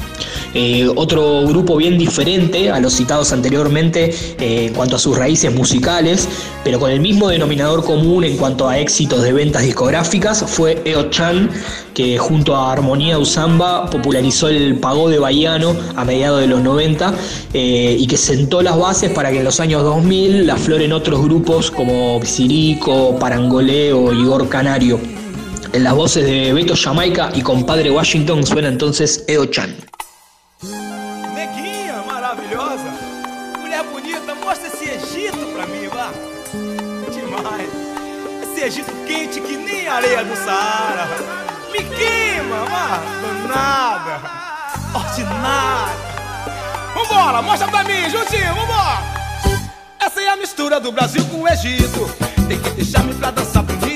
Eh, 0.53 0.87
otro 0.95 1.41
grupo 1.47 1.77
bien 1.77 1.97
diferente 1.97 2.69
a 2.69 2.79
los 2.79 2.93
citados 2.93 3.33
anteriormente 3.33 4.13
eh, 4.39 4.67
en 4.67 4.73
cuanto 4.73 4.97
a 4.97 4.99
sus 4.99 5.17
raíces 5.17 5.53
musicales, 5.53 6.27
pero 6.63 6.79
con 6.79 6.91
el 6.91 6.99
mismo 6.99 7.27
denominador 7.27 7.83
común 7.83 8.23
en 8.23 8.37
cuanto 8.37 8.67
a 8.67 8.77
éxitos 8.77 9.23
de 9.23 9.33
ventas 9.33 9.63
discográficas, 9.63 10.43
fue 10.47 10.81
Eo 10.85 11.09
Chan, 11.09 11.49
que 11.93 12.17
junto 12.17 12.55
a 12.55 12.71
Armonía 12.71 13.17
Usamba 13.17 13.89
popularizó 13.89 14.47
el 14.47 14.77
pagode 14.77 15.17
bahiano 15.19 15.75
a 15.95 16.05
mediados 16.05 16.41
de 16.41 16.47
los 16.47 16.61
90 16.61 17.13
eh, 17.53 17.95
y 17.99 18.07
que 18.07 18.17
sentó 18.17 18.61
las 18.61 18.77
bases 18.77 19.11
para 19.11 19.31
que 19.31 19.39
en 19.39 19.43
los 19.43 19.59
años 19.59 19.83
2000 19.83 20.45
la 20.45 20.55
floren 20.55 20.93
otros 20.93 21.23
grupos 21.23 21.71
como 21.71 22.19
Sirico, 22.23 23.17
Parangolé 23.17 23.93
o 23.93 24.13
Igor 24.13 24.49
Canario. 24.49 25.12
En 25.73 25.83
las 25.83 25.95
voces 25.95 26.23
de 26.23 26.53
Beto 26.53 26.75
Jamaica 26.75 27.31
y 27.33 27.41
Compadre 27.41 27.89
Washington 27.89 28.45
suena 28.45 28.67
entonces 28.67 29.23
Eo 29.27 29.47
Chan. 29.47 29.75
Neguinha 31.33 32.03
maravilhosa, 32.05 32.93
mulher 33.59 33.83
bonita, 33.91 34.35
mostra 34.45 34.67
esse 34.67 34.85
Egito 34.85 35.47
pra 35.55 35.65
mim, 35.65 35.87
vá. 35.87 36.11
Demais. 37.11 37.69
Esse 38.43 38.65
Egito 38.65 38.91
quente 39.07 39.41
que 39.41 39.57
nem 39.57 39.87
areia 39.87 40.23
do 40.23 40.35
Saara. 40.35 41.07
Me 41.71 41.79
queima, 41.79 42.65
vá. 42.69 43.01
Danada. 43.23 44.21
Ordinária. 44.93 45.95
Vambora, 46.93 47.41
mostra 47.41 47.67
pra 47.67 47.83
mim, 47.83 48.07
juntinho, 48.11 48.53
vambora. 48.53 49.01
Essa 49.99 50.21
é 50.21 50.29
a 50.29 50.37
mistura 50.37 50.79
do 50.79 50.91
Brasil 50.91 51.25
com 51.31 51.41
o 51.41 51.47
Egito. 51.47 52.15
Tem 52.47 52.59
que 52.61 52.69
deixar-me 52.69 53.15
pra 53.15 53.31
dançar 53.31 53.63
bonito. 53.63 53.92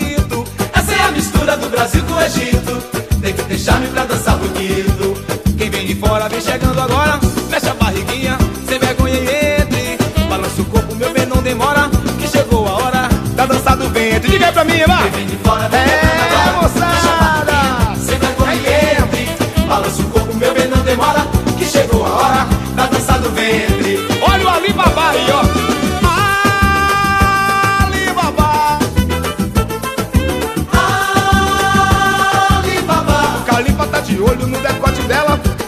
Mistura 1.17 1.57
do 1.57 1.67
Brasil 1.67 2.03
com 2.03 2.13
o 2.13 2.21
Egito. 2.21 2.77
Tem 3.19 3.33
que 3.33 3.41
deixar-me 3.41 3.87
pra 3.87 4.05
dançar 4.05 4.37
bonito. 4.37 5.19
Quem 5.57 5.67
vem 5.67 5.87
de 5.87 5.95
fora 5.95 6.29
vem 6.29 6.39
chegando 6.39 6.79
agora. 6.79 7.19
Mexe 7.49 7.67
a 7.67 7.73
barriguinha, 7.73 8.37
sem 8.67 8.77
vergonha 8.77 9.15
e 9.15 9.61
entre. 9.61 9.97
Balança 10.29 10.61
o 10.61 10.65
corpo, 10.65 10.93
meu 10.93 11.11
bem, 11.11 11.25
não 11.25 11.41
demora. 11.41 11.89
Que 12.19 12.27
chegou 12.27 12.67
a 12.67 12.83
hora 12.83 13.09
da 13.35 13.47
dança 13.47 13.75
do 13.75 13.89
ventre. 13.89 14.29
Diga 14.29 14.45
aí 14.45 14.51
pra 14.51 14.63
mim, 14.63 14.77
vai. 14.85 15.09
Quem 15.09 15.11
vem 15.11 15.25
de 15.25 15.37
fora 15.37 15.67
vem 15.69 15.79
é, 15.79 16.61
moçada. 16.61 16.86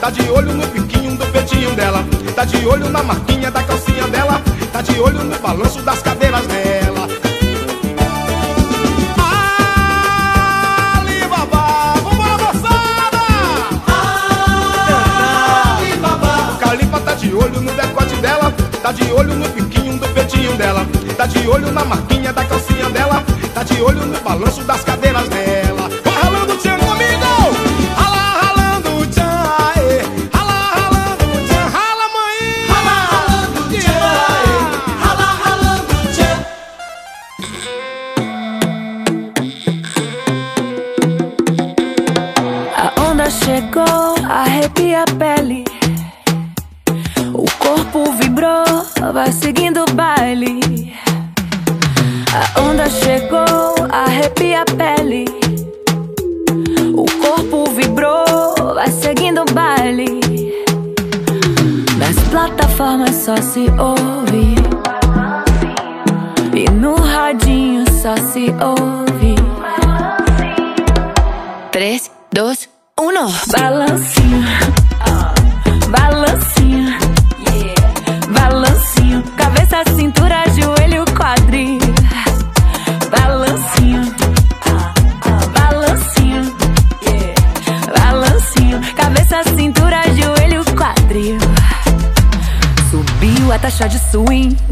Tá 0.09 0.23
de 0.23 0.29
olho 0.31 0.53
no 0.55 0.65
biquinho 0.65 1.15
do 1.15 1.25
peitinho 1.27 1.75
dela, 1.75 2.03
tá 2.35 2.43
de 2.43 2.65
olho 2.65 2.89
na 2.89 3.03
marquinha 3.03 3.51
da 3.51 3.61
calcinha 3.61 4.07
dela, 4.07 4.41
tá 4.73 4.81
de 4.81 4.99
olho 4.99 5.23
no 5.23 5.37
balanço 5.37 5.83
das 5.83 6.01
cadeiras 6.01 6.47
dela. 6.47 7.07
Alibaba, 10.97 11.93
vambora 12.01 12.37
moçada! 12.37 13.21
Alibaba. 15.77 16.57
Calipa 16.59 16.99
tá 17.01 17.13
de 17.13 17.31
olho 17.35 17.61
no 17.61 17.71
decote 17.71 18.15
dela, 18.15 18.51
tá 18.81 18.91
de 18.91 19.11
olho 19.11 19.35
no 19.35 19.47
biquinho 19.49 19.99
do 19.99 20.07
peitinho 20.09 20.57
dela, 20.57 20.87
tá 21.15 21.27
de 21.27 21.47
olho 21.47 21.71
na 21.71 21.85
marquinha 21.85 22.33
da 22.33 22.43
calcinha 22.45 22.89
dela, 22.89 23.23
tá 23.53 23.61
de 23.61 23.79
olho 23.79 24.03
no 24.07 24.19
balanço 24.21 24.63
das 24.63 24.83
cadeiras 24.83 25.29
dela. 25.29 25.78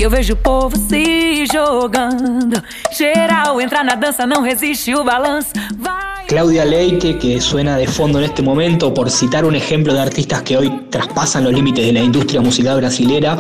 Eu 0.08 0.12
vejo 0.12 0.34
o 0.36 0.38
povo 0.38 0.74
se 0.78 1.46
jogando. 1.52 2.64
Geral 2.98 3.60
entra 3.60 3.84
na 3.84 3.94
dança, 3.96 4.26
não 4.26 4.42
resiste 4.42 4.96
o 4.96 5.04
balanço. 5.04 5.50
Vai. 5.78 6.26
Claudia 6.28 6.64
Leite, 6.64 7.16
que 7.16 7.42
suena 7.42 7.78
de 7.78 7.88
fondo 7.88 8.20
en 8.20 8.26
este 8.26 8.42
momento, 8.42 8.94
por 8.94 9.10
citar 9.10 9.44
un 9.44 9.54
ejemplo 9.56 9.94
de 9.94 10.00
artistas 10.00 10.44
que 10.44 10.58
hoy 10.58 10.70
traspasan 10.90 11.44
los 11.44 11.54
límites 11.54 11.86
de 11.86 11.92
la 11.92 12.00
industria 12.00 12.40
musical 12.40 12.78
brasilera, 12.78 13.38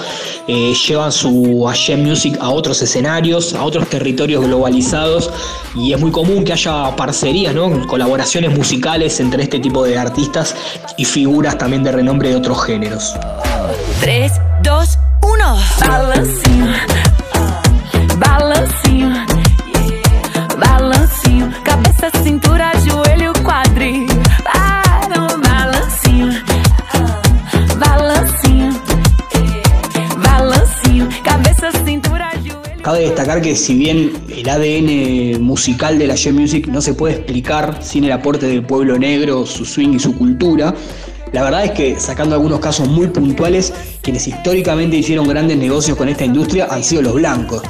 eh, 0.47 0.73
llevan 0.73 1.11
su 1.13 1.67
Aye 1.69 1.95
Music 1.95 2.37
a 2.41 2.49
otros 2.49 2.81
escenarios, 2.81 3.53
a 3.53 3.63
otros 3.63 3.87
territorios 3.87 4.43
globalizados, 4.45 5.29
y 5.75 5.93
es 5.93 5.99
muy 5.99 6.11
común 6.11 6.43
que 6.43 6.51
haya 6.51 6.93
parcerías, 6.97 7.55
¿no? 7.55 7.87
colaboraciones 7.87 8.53
musicales 8.53 9.21
entre 9.21 9.43
este 9.43 9.59
tipo 9.59 9.85
de 9.85 9.97
artistas 9.97 10.53
y 10.97 11.05
figuras 11.05 11.57
también 11.57 11.83
de 11.83 11.93
renombre 11.93 12.29
de 12.29 12.35
otros 12.35 12.61
géneros. 12.65 13.13
3, 14.01 14.31
2, 14.63 14.97
1. 15.27 15.35
Balancinho, 15.85 16.67
Balancinho, 18.17 19.13
balancinho, 20.57 21.51
cabeça, 21.65 22.09
cintura, 22.23 22.71
joelho, 22.79 23.33
quadril. 23.43 24.07
Para 24.41 25.21
um 25.21 25.41
balancinho, 25.41 26.31
balancinho, 27.77 28.81
balancinho, 30.23 31.09
cabeça, 31.23 31.71
cintura, 31.83 32.29
joelho. 32.41 32.81
Cabe 32.81 32.99
destacar 32.99 33.41
que 33.41 33.53
si 33.57 33.75
bien 33.75 34.13
el 34.29 34.47
ADN 34.47 35.41
musical 35.41 35.99
de 35.99 36.07
la 36.07 36.15
J-Music 36.15 36.67
no 36.67 36.79
se 36.79 36.93
puede 36.93 37.15
explicar 37.15 37.83
sin 37.83 38.05
el 38.05 38.13
aporte 38.13 38.45
del 38.45 38.63
pueblo 38.63 38.97
negro, 38.97 39.45
su 39.45 39.65
swing 39.65 39.95
y 39.95 39.99
su 39.99 40.17
cultura, 40.17 40.73
la 41.31 41.43
verdad 41.43 41.65
es 41.65 41.71
que, 41.71 41.99
sacando 41.99 42.35
algunos 42.35 42.59
casos 42.59 42.87
muy 42.87 43.07
puntuales, 43.07 43.73
quienes 44.01 44.27
históricamente 44.27 44.97
hicieron 44.97 45.27
grandes 45.27 45.57
negocios 45.57 45.97
con 45.97 46.07
esta 46.09 46.25
industria 46.25 46.67
han 46.69 46.83
sido 46.83 47.01
los 47.01 47.13
blancos. 47.15 47.61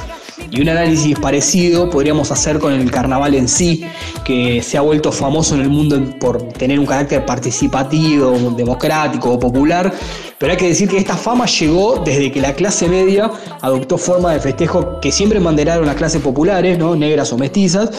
Y 0.50 0.62
un 0.62 0.68
análisis 0.68 1.18
parecido 1.18 1.90
podríamos 1.90 2.30
hacer 2.30 2.58
con 2.58 2.72
el 2.72 2.90
carnaval 2.90 3.34
en 3.34 3.48
sí, 3.48 3.84
que 4.24 4.62
se 4.62 4.78
ha 4.78 4.80
vuelto 4.80 5.12
famoso 5.12 5.54
en 5.54 5.62
el 5.62 5.68
mundo 5.68 6.00
por 6.18 6.42
tener 6.52 6.78
un 6.78 6.86
carácter 6.86 7.26
participativo, 7.26 8.32
democrático 8.56 9.32
o 9.32 9.38
popular, 9.38 9.92
pero 10.38 10.52
hay 10.52 10.58
que 10.58 10.68
decir 10.68 10.88
que 10.88 10.98
esta 10.98 11.16
fama 11.16 11.46
llegó 11.46 12.02
desde 12.04 12.30
que 12.30 12.40
la 12.40 12.54
clase 12.54 12.88
media 12.88 13.30
adoptó 13.60 13.98
formas 13.98 14.34
de 14.34 14.40
festejo 14.40 15.00
que 15.00 15.10
siempre 15.10 15.40
manderaron 15.40 15.86
las 15.86 15.96
clases 15.96 16.22
populares, 16.22 16.78
¿no? 16.78 16.94
negras 16.94 17.32
o 17.32 17.38
mestizas, 17.38 17.90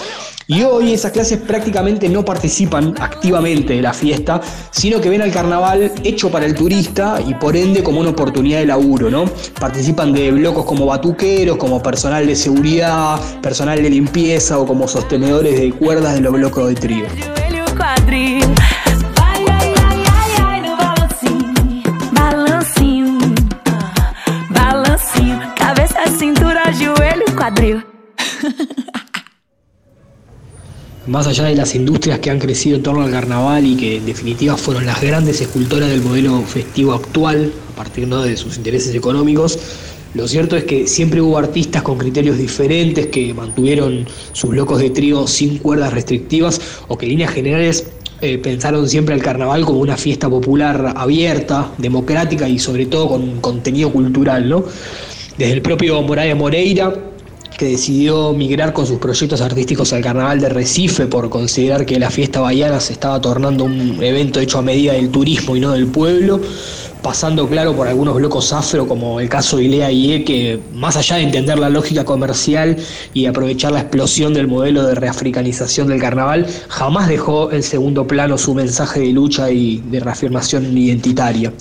y 0.47 0.63
hoy 0.63 0.93
esas 0.93 1.12
clases 1.12 1.38
prácticamente 1.38 2.10
no 2.10 2.25
participan 2.25 2.95
activamente 2.99 3.73
de 3.73 3.84
la 3.84 3.93
fiesta, 3.93 4.41
sino 4.71 4.99
que 4.99 5.08
ven 5.08 5.21
al 5.21 5.32
carnaval 5.32 5.91
hecho 6.04 6.32
para 6.32 6.47
el 6.47 6.56
turista 6.56 7.21
y 7.23 7.36
por 7.36 7.56
ende 7.56 7.84
como 7.84 7.99
una 7.99 8.10
oportunidad 8.10 8.58
de 8.58 8.65
laburo, 8.65 9.12
¿no? 9.12 9.25
Participan 9.60 10.12
de 10.12 10.32
blocos 10.32 10.65
como 10.65 10.88
batuqueros, 10.88 11.58
como 11.58 11.84
personal 11.84 12.25
de 12.25 12.36
seguridad, 12.36 13.19
personal 13.43 13.84
de 13.84 13.91
limpieza 13.91 14.58
o 14.58 14.65
como 14.65 14.88
sostenedores 14.88 15.60
de 15.60 15.71
cuerdas 15.71 16.15
de 16.15 16.21
los 16.21 16.34
blocos 16.34 16.69
de 16.69 16.75
trío. 16.75 17.06
Quadril. 27.39 27.84
Más 31.08 31.25
allá 31.25 31.45
de 31.45 31.56
las 31.56 31.73
industrias 31.73 32.19
que 32.19 32.30
han 32.30 32.38
crecido 32.38 32.75
en 32.75 32.84
torno 32.84 33.02
al 33.04 33.10
carnaval 33.12 33.65
y 33.65 33.75
que 33.75 33.97
en 33.97 34.06
definitiva 34.06 34.56
fueron 34.58 34.86
las 34.86 35.02
grandes 35.02 35.41
escultoras 35.41 35.89
del 35.89 36.02
modelo 36.02 36.41
festivo 36.43 36.93
actual, 36.93 37.52
a 37.73 37.75
partir 37.75 38.08
de 38.08 38.38
sus 38.38 38.58
intereses 38.58 38.93
económicos, 38.93 39.58
lo 40.13 40.28
cierto 40.28 40.56
es 40.58 40.63
que 40.63 40.88
siempre 40.88 41.21
hubo 41.21 41.38
artistas 41.38 41.84
con 41.84 41.97
criterios 41.97 42.38
diferentes 42.38 43.08
que 43.08 43.32
mantuvieron 43.34 44.08
sus 44.34 44.56
locos 44.56 44.80
de 44.80 44.89
trío 44.89 45.28
sin 45.28 45.60
cuerdas 45.60 45.93
restrictivas 45.93 46.60
o 46.88 46.97
que 46.97 47.06
en 47.06 47.12
líneas 47.12 47.32
generales 47.32 47.86
eh, 48.21 48.39
pensaron 48.39 48.89
siempre 48.89 49.13
al 49.13 49.21
carnaval 49.21 49.65
como 49.65 49.80
una 49.80 49.97
fiesta 49.97 50.28
popular 50.28 50.93
abierta, 50.95 51.71
democrática 51.78 52.49
y 52.49 52.58
sobre 52.58 52.88
todo 52.88 53.08
con 53.08 53.39
contenido 53.39 53.91
cultural, 53.91 54.49
¿no? 54.49 54.65
Desde 55.38 55.54
el 55.54 55.62
propio 55.62 56.02
Moraes 56.02 56.36
Moreira, 56.36 56.93
que 57.60 57.65
decidió 57.65 58.32
migrar 58.32 58.72
con 58.72 58.88
sus 58.88 59.00
proyectos 59.00 59.41
artísticos 59.41 59.91
al 59.91 60.02
Carnaval 60.02 60.39
de 60.39 60.48
Recife 60.48 61.08
por 61.08 61.30
considerar 61.30 61.86
que 61.86 62.00
la 62.00 62.10
fiesta 62.10 62.39
baiana 62.39 62.80
se 62.80 62.93
estaba 62.93 63.19
tornando 63.19 63.65
un 63.65 64.02
evento 64.02 64.39
hecho 64.39 64.60
a 64.60 64.62
medida 64.62 64.93
del 64.93 65.10
turismo 65.10 65.58
y 65.58 65.60
no 65.60 65.74
del 65.74 65.88
pueblo, 65.88 66.39
pasando 67.01 67.47
claro 67.47 67.73
por 67.73 67.88
algunos 67.88 68.15
blocos 68.15 68.51
afro 68.51 68.88
como 68.88 69.19
el 69.19 69.29
caso 69.29 69.57
de 69.57 69.63
Ilea 69.63 69.91
IE 69.91 70.23
que 70.23 70.59
más 70.73 70.97
allá 70.97 71.15
de 71.15 71.23
entender 71.23 71.57
la 71.57 71.69
lógica 71.69 72.03
comercial 72.03 72.75
y 73.13 73.25
aprovechar 73.25 73.71
la 73.71 73.81
explosión 73.81 74.33
del 74.33 74.47
modelo 74.47 74.85
de 74.85 74.95
reafricanización 74.95 75.88
del 75.88 76.01
carnaval, 76.01 76.47
jamás 76.67 77.07
dejó 77.07 77.51
en 77.51 77.63
segundo 77.63 78.05
plano 78.05 78.38
su 78.38 78.53
mensaje 78.53 78.99
de 78.99 79.13
lucha 79.13 79.49
y 79.51 79.81
de 79.89 79.99
reafirmación 79.99 80.77
identitaria. 80.77 81.53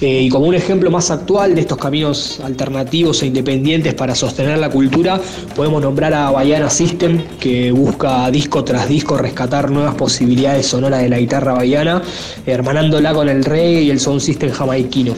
Eh, 0.00 0.22
y 0.22 0.28
como 0.28 0.46
un 0.46 0.54
ejemplo 0.54 0.90
más 0.90 1.10
actual 1.10 1.54
de 1.54 1.62
estos 1.62 1.78
caminos 1.78 2.40
alternativos 2.44 3.22
e 3.22 3.26
independientes 3.26 3.94
para 3.94 4.14
sostener 4.14 4.58
la 4.58 4.68
cultura, 4.68 5.18
podemos 5.54 5.80
nombrar 5.80 6.12
a 6.12 6.30
Baiana 6.30 6.68
System, 6.68 7.22
que 7.40 7.72
busca 7.72 8.30
disco 8.30 8.62
tras 8.62 8.88
disco 8.88 9.16
rescatar 9.16 9.70
nuevas 9.70 9.94
posibilidades 9.94 10.66
sonoras 10.66 11.00
de 11.00 11.08
la 11.08 11.18
guitarra 11.18 11.54
baiana, 11.54 12.02
hermanándola 12.44 13.14
con 13.14 13.28
el 13.28 13.44
reggae 13.44 13.82
y 13.82 13.90
el 13.90 13.98
sound 13.98 14.20
system 14.20 14.50
jamaiquino. 14.66 15.14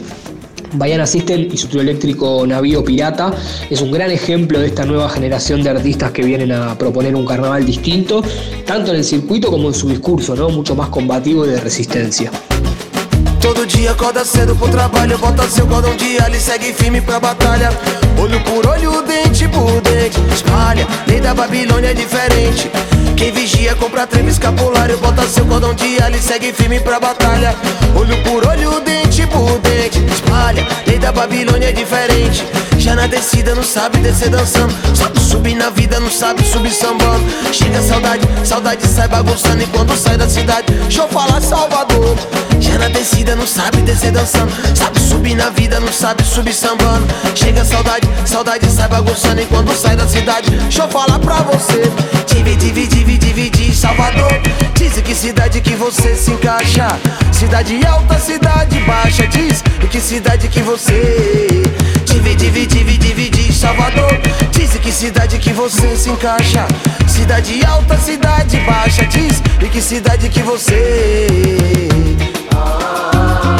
Baiana 0.73 1.07
System 1.07 1.47
y 1.51 1.57
su 1.57 1.67
trío 1.67 1.81
eléctrico 1.81 2.45
Navío 2.45 2.83
Pirata 2.83 3.33
es 3.71 3.81
un 3.81 3.91
gran 3.91 4.11
ejemplo 4.11 4.59
de 4.59 4.67
esta 4.67 4.85
nueva 4.85 5.09
generación 5.09 5.63
de 5.63 5.71
artistas 5.71 6.11
que 6.11 6.21
vienen 6.21 6.51
a 6.51 6.77
proponer 6.77 7.15
un 7.15 7.25
carnaval 7.25 7.65
distinto, 7.65 8.23
tanto 8.67 8.91
en 8.91 8.97
el 8.97 9.03
circuito 9.03 9.49
como 9.49 9.69
en 9.69 9.73
su 9.73 9.89
discurso, 9.89 10.35
¿no? 10.35 10.49
mucho 10.49 10.75
más 10.75 10.89
combativo 10.89 11.43
y 11.45 11.49
de 11.49 11.59
resistencia. 11.59 12.31
Todo 13.41 13.65
dia 13.65 13.91
acorda 13.91 14.23
cedo 14.23 14.53
pro 14.55 14.67
trabalho, 14.67 15.17
bota 15.17 15.43
seu 15.49 15.65
cordão 15.65 15.95
de 15.95 16.21
alho 16.21 16.35
e 16.35 16.39
segue 16.39 16.71
firme 16.71 17.01
pra 17.01 17.19
batalha. 17.19 17.71
Olho 18.21 18.39
por 18.43 18.67
olho, 18.67 19.01
dente 19.01 19.47
por 19.47 19.81
dente, 19.81 20.19
espalha. 20.31 20.85
Lei 21.07 21.19
da 21.19 21.33
Babilônia 21.33 21.89
é 21.89 21.93
diferente. 21.95 22.69
Quem 23.19 23.33
vigia 23.33 23.75
compra 23.75 24.07
treme 24.07 24.31
escapulário, 24.31 24.97
bota 24.97 25.27
seu 25.27 25.45
cordão 25.45 25.73
de 25.73 26.01
alho 26.01 26.17
segue 26.21 26.53
firme 26.53 26.79
pra 26.79 27.01
batalha. 27.01 27.53
Olho 27.93 28.15
por 28.23 28.47
olho, 28.47 28.79
dente 28.79 29.27
por 29.27 29.59
dente, 29.59 29.99
espalha. 30.05 30.65
Lei 30.87 30.97
da 30.97 31.11
Babilônia 31.11 31.67
é 31.67 31.71
diferente. 31.73 32.45
Já 32.89 32.95
na 32.95 33.05
descida 33.05 33.53
não 33.53 33.61
sabe 33.61 33.99
descer 33.99 34.31
dançando. 34.31 34.73
Sabe 34.95 35.19
subir 35.19 35.53
na 35.53 35.69
vida, 35.69 35.99
não 35.99 36.09
sabe 36.09 36.43
subir 36.43 36.71
sambando. 36.71 37.23
Chega 37.53 37.83
saudade, 37.83 38.27
saudade 38.43 38.87
sai 38.87 39.07
bagunçando. 39.07 39.61
E 39.61 39.67
quando 39.67 39.95
sai 39.95 40.17
da 40.17 40.27
cidade, 40.27 40.73
deixa 40.73 41.03
eu 41.03 41.07
falar 41.07 41.39
Salvador. 41.39 42.17
Já 42.59 42.79
na 42.79 42.87
descida 42.87 43.35
não 43.35 43.45
sabe 43.45 43.77
descer 43.83 44.11
dançando. 44.11 44.51
Sabe 44.75 44.99
subir 44.99 45.35
na 45.35 45.51
vida, 45.51 45.79
não 45.79 45.93
sabe 45.93 46.23
subir 46.23 46.51
sambando. 46.51 47.05
Chega 47.35 47.63
saudade, 47.63 48.09
saudade 48.25 48.65
sai 48.65 48.87
bagunçando. 48.87 49.39
E 49.39 49.45
quando 49.45 49.71
sai 49.75 49.95
da 49.95 50.07
cidade, 50.07 50.49
deixa 50.49 50.81
eu 50.81 50.89
falar 50.89 51.19
pra 51.19 51.43
você. 51.43 51.83
Divide, 52.25 52.71
divide, 52.71 53.17
divide, 53.19 53.75
Salvador. 53.75 54.31
Diz 54.73 54.93
que 54.93 55.13
cidade 55.13 55.61
que 55.61 55.75
você 55.75 56.15
se 56.15 56.31
encaixa. 56.31 56.87
Cidade 57.31 57.85
alta, 57.85 58.17
cidade 58.17 58.79
baixa. 58.79 59.27
Diz 59.27 59.63
em 59.83 59.87
que 59.87 60.01
cidade 60.01 60.47
que 60.47 60.63
você. 60.63 61.61
Divide, 62.11 62.49
divide, 62.49 62.97
divide, 62.97 63.53
Salvador. 63.53 64.19
Diz 64.51 64.71
que 64.79 64.91
cidade 64.91 65.37
que 65.37 65.53
você 65.53 65.95
se 65.95 66.09
encaixa. 66.09 66.65
Cidade 67.07 67.63
alta, 67.63 67.97
cidade 67.97 68.57
baixa. 68.61 69.05
Diz 69.05 69.43
em 69.61 69.69
que 69.69 69.79
cidade 69.79 70.27
que 70.27 70.41
você. 70.41 71.37
de 73.53 73.58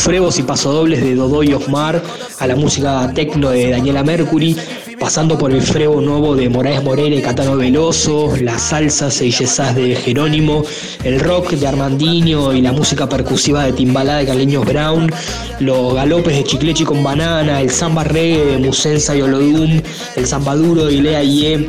los 0.00 0.04
frebos 0.06 0.38
y 0.38 0.42
pasodobles 0.44 1.02
de 1.02 1.14
Dodó 1.14 1.42
y 1.42 1.52
Osmar 1.52 2.02
a 2.38 2.46
la 2.46 2.56
música 2.56 3.12
tecno 3.14 3.50
de 3.50 3.68
Daniela 3.68 4.02
Mercury, 4.02 4.56
pasando 4.98 5.36
por 5.36 5.52
el 5.52 5.60
frevo 5.60 6.00
nuevo 6.00 6.34
de 6.34 6.48
Moraes 6.48 6.82
Moreira 6.82 7.16
y 7.16 7.20
Catano 7.20 7.54
Veloso, 7.54 8.34
las 8.40 8.62
salsas 8.62 9.20
e 9.20 9.30
yesás 9.30 9.76
de 9.76 9.94
Jerónimo, 9.94 10.64
el 11.04 11.20
rock 11.20 11.50
de 11.50 11.66
Armandinho 11.66 12.54
y 12.54 12.62
la 12.62 12.72
música 12.72 13.10
percusiva 13.10 13.64
de 13.64 13.74
Timbalá 13.74 14.16
de 14.16 14.26
Carleños 14.26 14.64
Brown, 14.64 15.12
los 15.58 15.92
galopes 15.92 16.34
de 16.34 16.44
Chiclechi 16.44 16.84
con 16.84 17.02
Banana, 17.02 17.60
el 17.60 17.68
samba 17.68 18.02
reggae 18.02 18.46
de 18.46 18.56
Musensa 18.58 19.14
y 19.14 19.20
Olodum, 19.20 19.82
el 20.16 20.26
samba 20.26 20.56
duro 20.56 20.86
de 20.86 20.94
Ilea 20.94 21.22
Ye, 21.22 21.68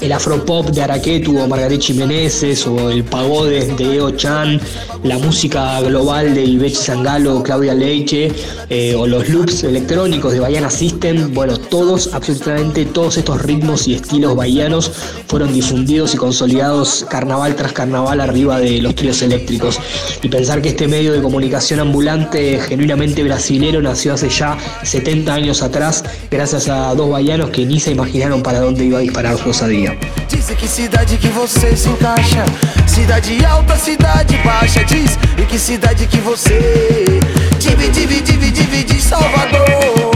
el 0.00 0.12
afropop 0.12 0.70
de 0.70 0.82
Araquetu 0.82 1.38
o 1.38 1.46
Margarechi 1.46 1.94
Meneses 1.94 2.66
o 2.66 2.90
el 2.90 3.04
pagode 3.04 3.66
de 3.66 3.96
Eo 3.96 4.10
Chan, 4.12 4.60
la 5.02 5.18
música 5.18 5.80
global 5.82 6.34
de 6.34 6.44
Ibechi 6.44 6.76
Sangalo, 6.76 7.42
Claudia 7.42 7.74
Leiche 7.74 8.32
eh, 8.68 8.94
o 8.94 9.06
los 9.06 9.28
loops 9.28 9.64
electrónicos 9.64 10.32
de 10.32 10.40
Baiana 10.40 10.70
System, 10.70 11.34
bueno, 11.34 11.58
todos, 11.58 12.14
absolutamente 12.14 12.86
todos 12.86 13.18
estos 13.18 13.42
ritmos 13.42 13.88
y 13.88 13.94
estilos 13.94 14.34
baianos 14.36 14.90
fueron 15.26 15.52
difundidos 15.52 16.14
y 16.14 16.16
consolidados 16.16 17.06
carnaval 17.08 17.54
tras 17.56 17.72
carnaval 17.72 18.20
arriba 18.20 18.58
de 18.58 18.80
los 18.80 18.94
tríos 18.94 19.20
eléctricos. 19.22 19.78
Y 20.22 20.28
pensar 20.28 20.62
que 20.62 20.70
este 20.70 20.88
medio 20.88 21.12
de 21.12 21.20
comunicación 21.20 21.80
ambulante 21.80 22.58
genuinamente 22.60 23.22
brasilero 23.22 23.82
nació 23.82 24.14
hace 24.14 24.28
ya 24.28 24.56
70 24.82 25.32
años 25.32 25.62
atrás 25.62 26.04
gracias 26.30 26.68
a 26.68 26.94
dos 26.94 27.10
baianos 27.10 27.50
que 27.50 27.66
ni 27.66 27.80
se 27.80 27.92
imaginaron 27.92 28.42
para 28.42 28.60
dónde 28.60 28.84
iba 28.84 28.98
a 28.98 29.02
disparar 29.02 29.36
su 29.36 29.50
osadía. 29.50 29.89
Diz 30.28 30.46
que 30.50 30.68
cidade 30.68 31.16
que 31.16 31.28
você 31.28 31.76
se 31.76 31.88
encaixa. 31.88 32.44
Cidade 32.86 33.44
alta, 33.44 33.76
cidade 33.76 34.36
baixa. 34.38 34.84
Diz 34.84 35.18
em 35.38 35.44
que 35.46 35.58
cidade 35.58 36.06
que 36.06 36.18
você. 36.18 37.20
Divide, 37.58 37.90
divide, 37.90 38.32
divide, 38.32 38.64
divide, 38.64 39.00
Salvador. 39.00 40.09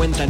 Sonidos 0.00 0.29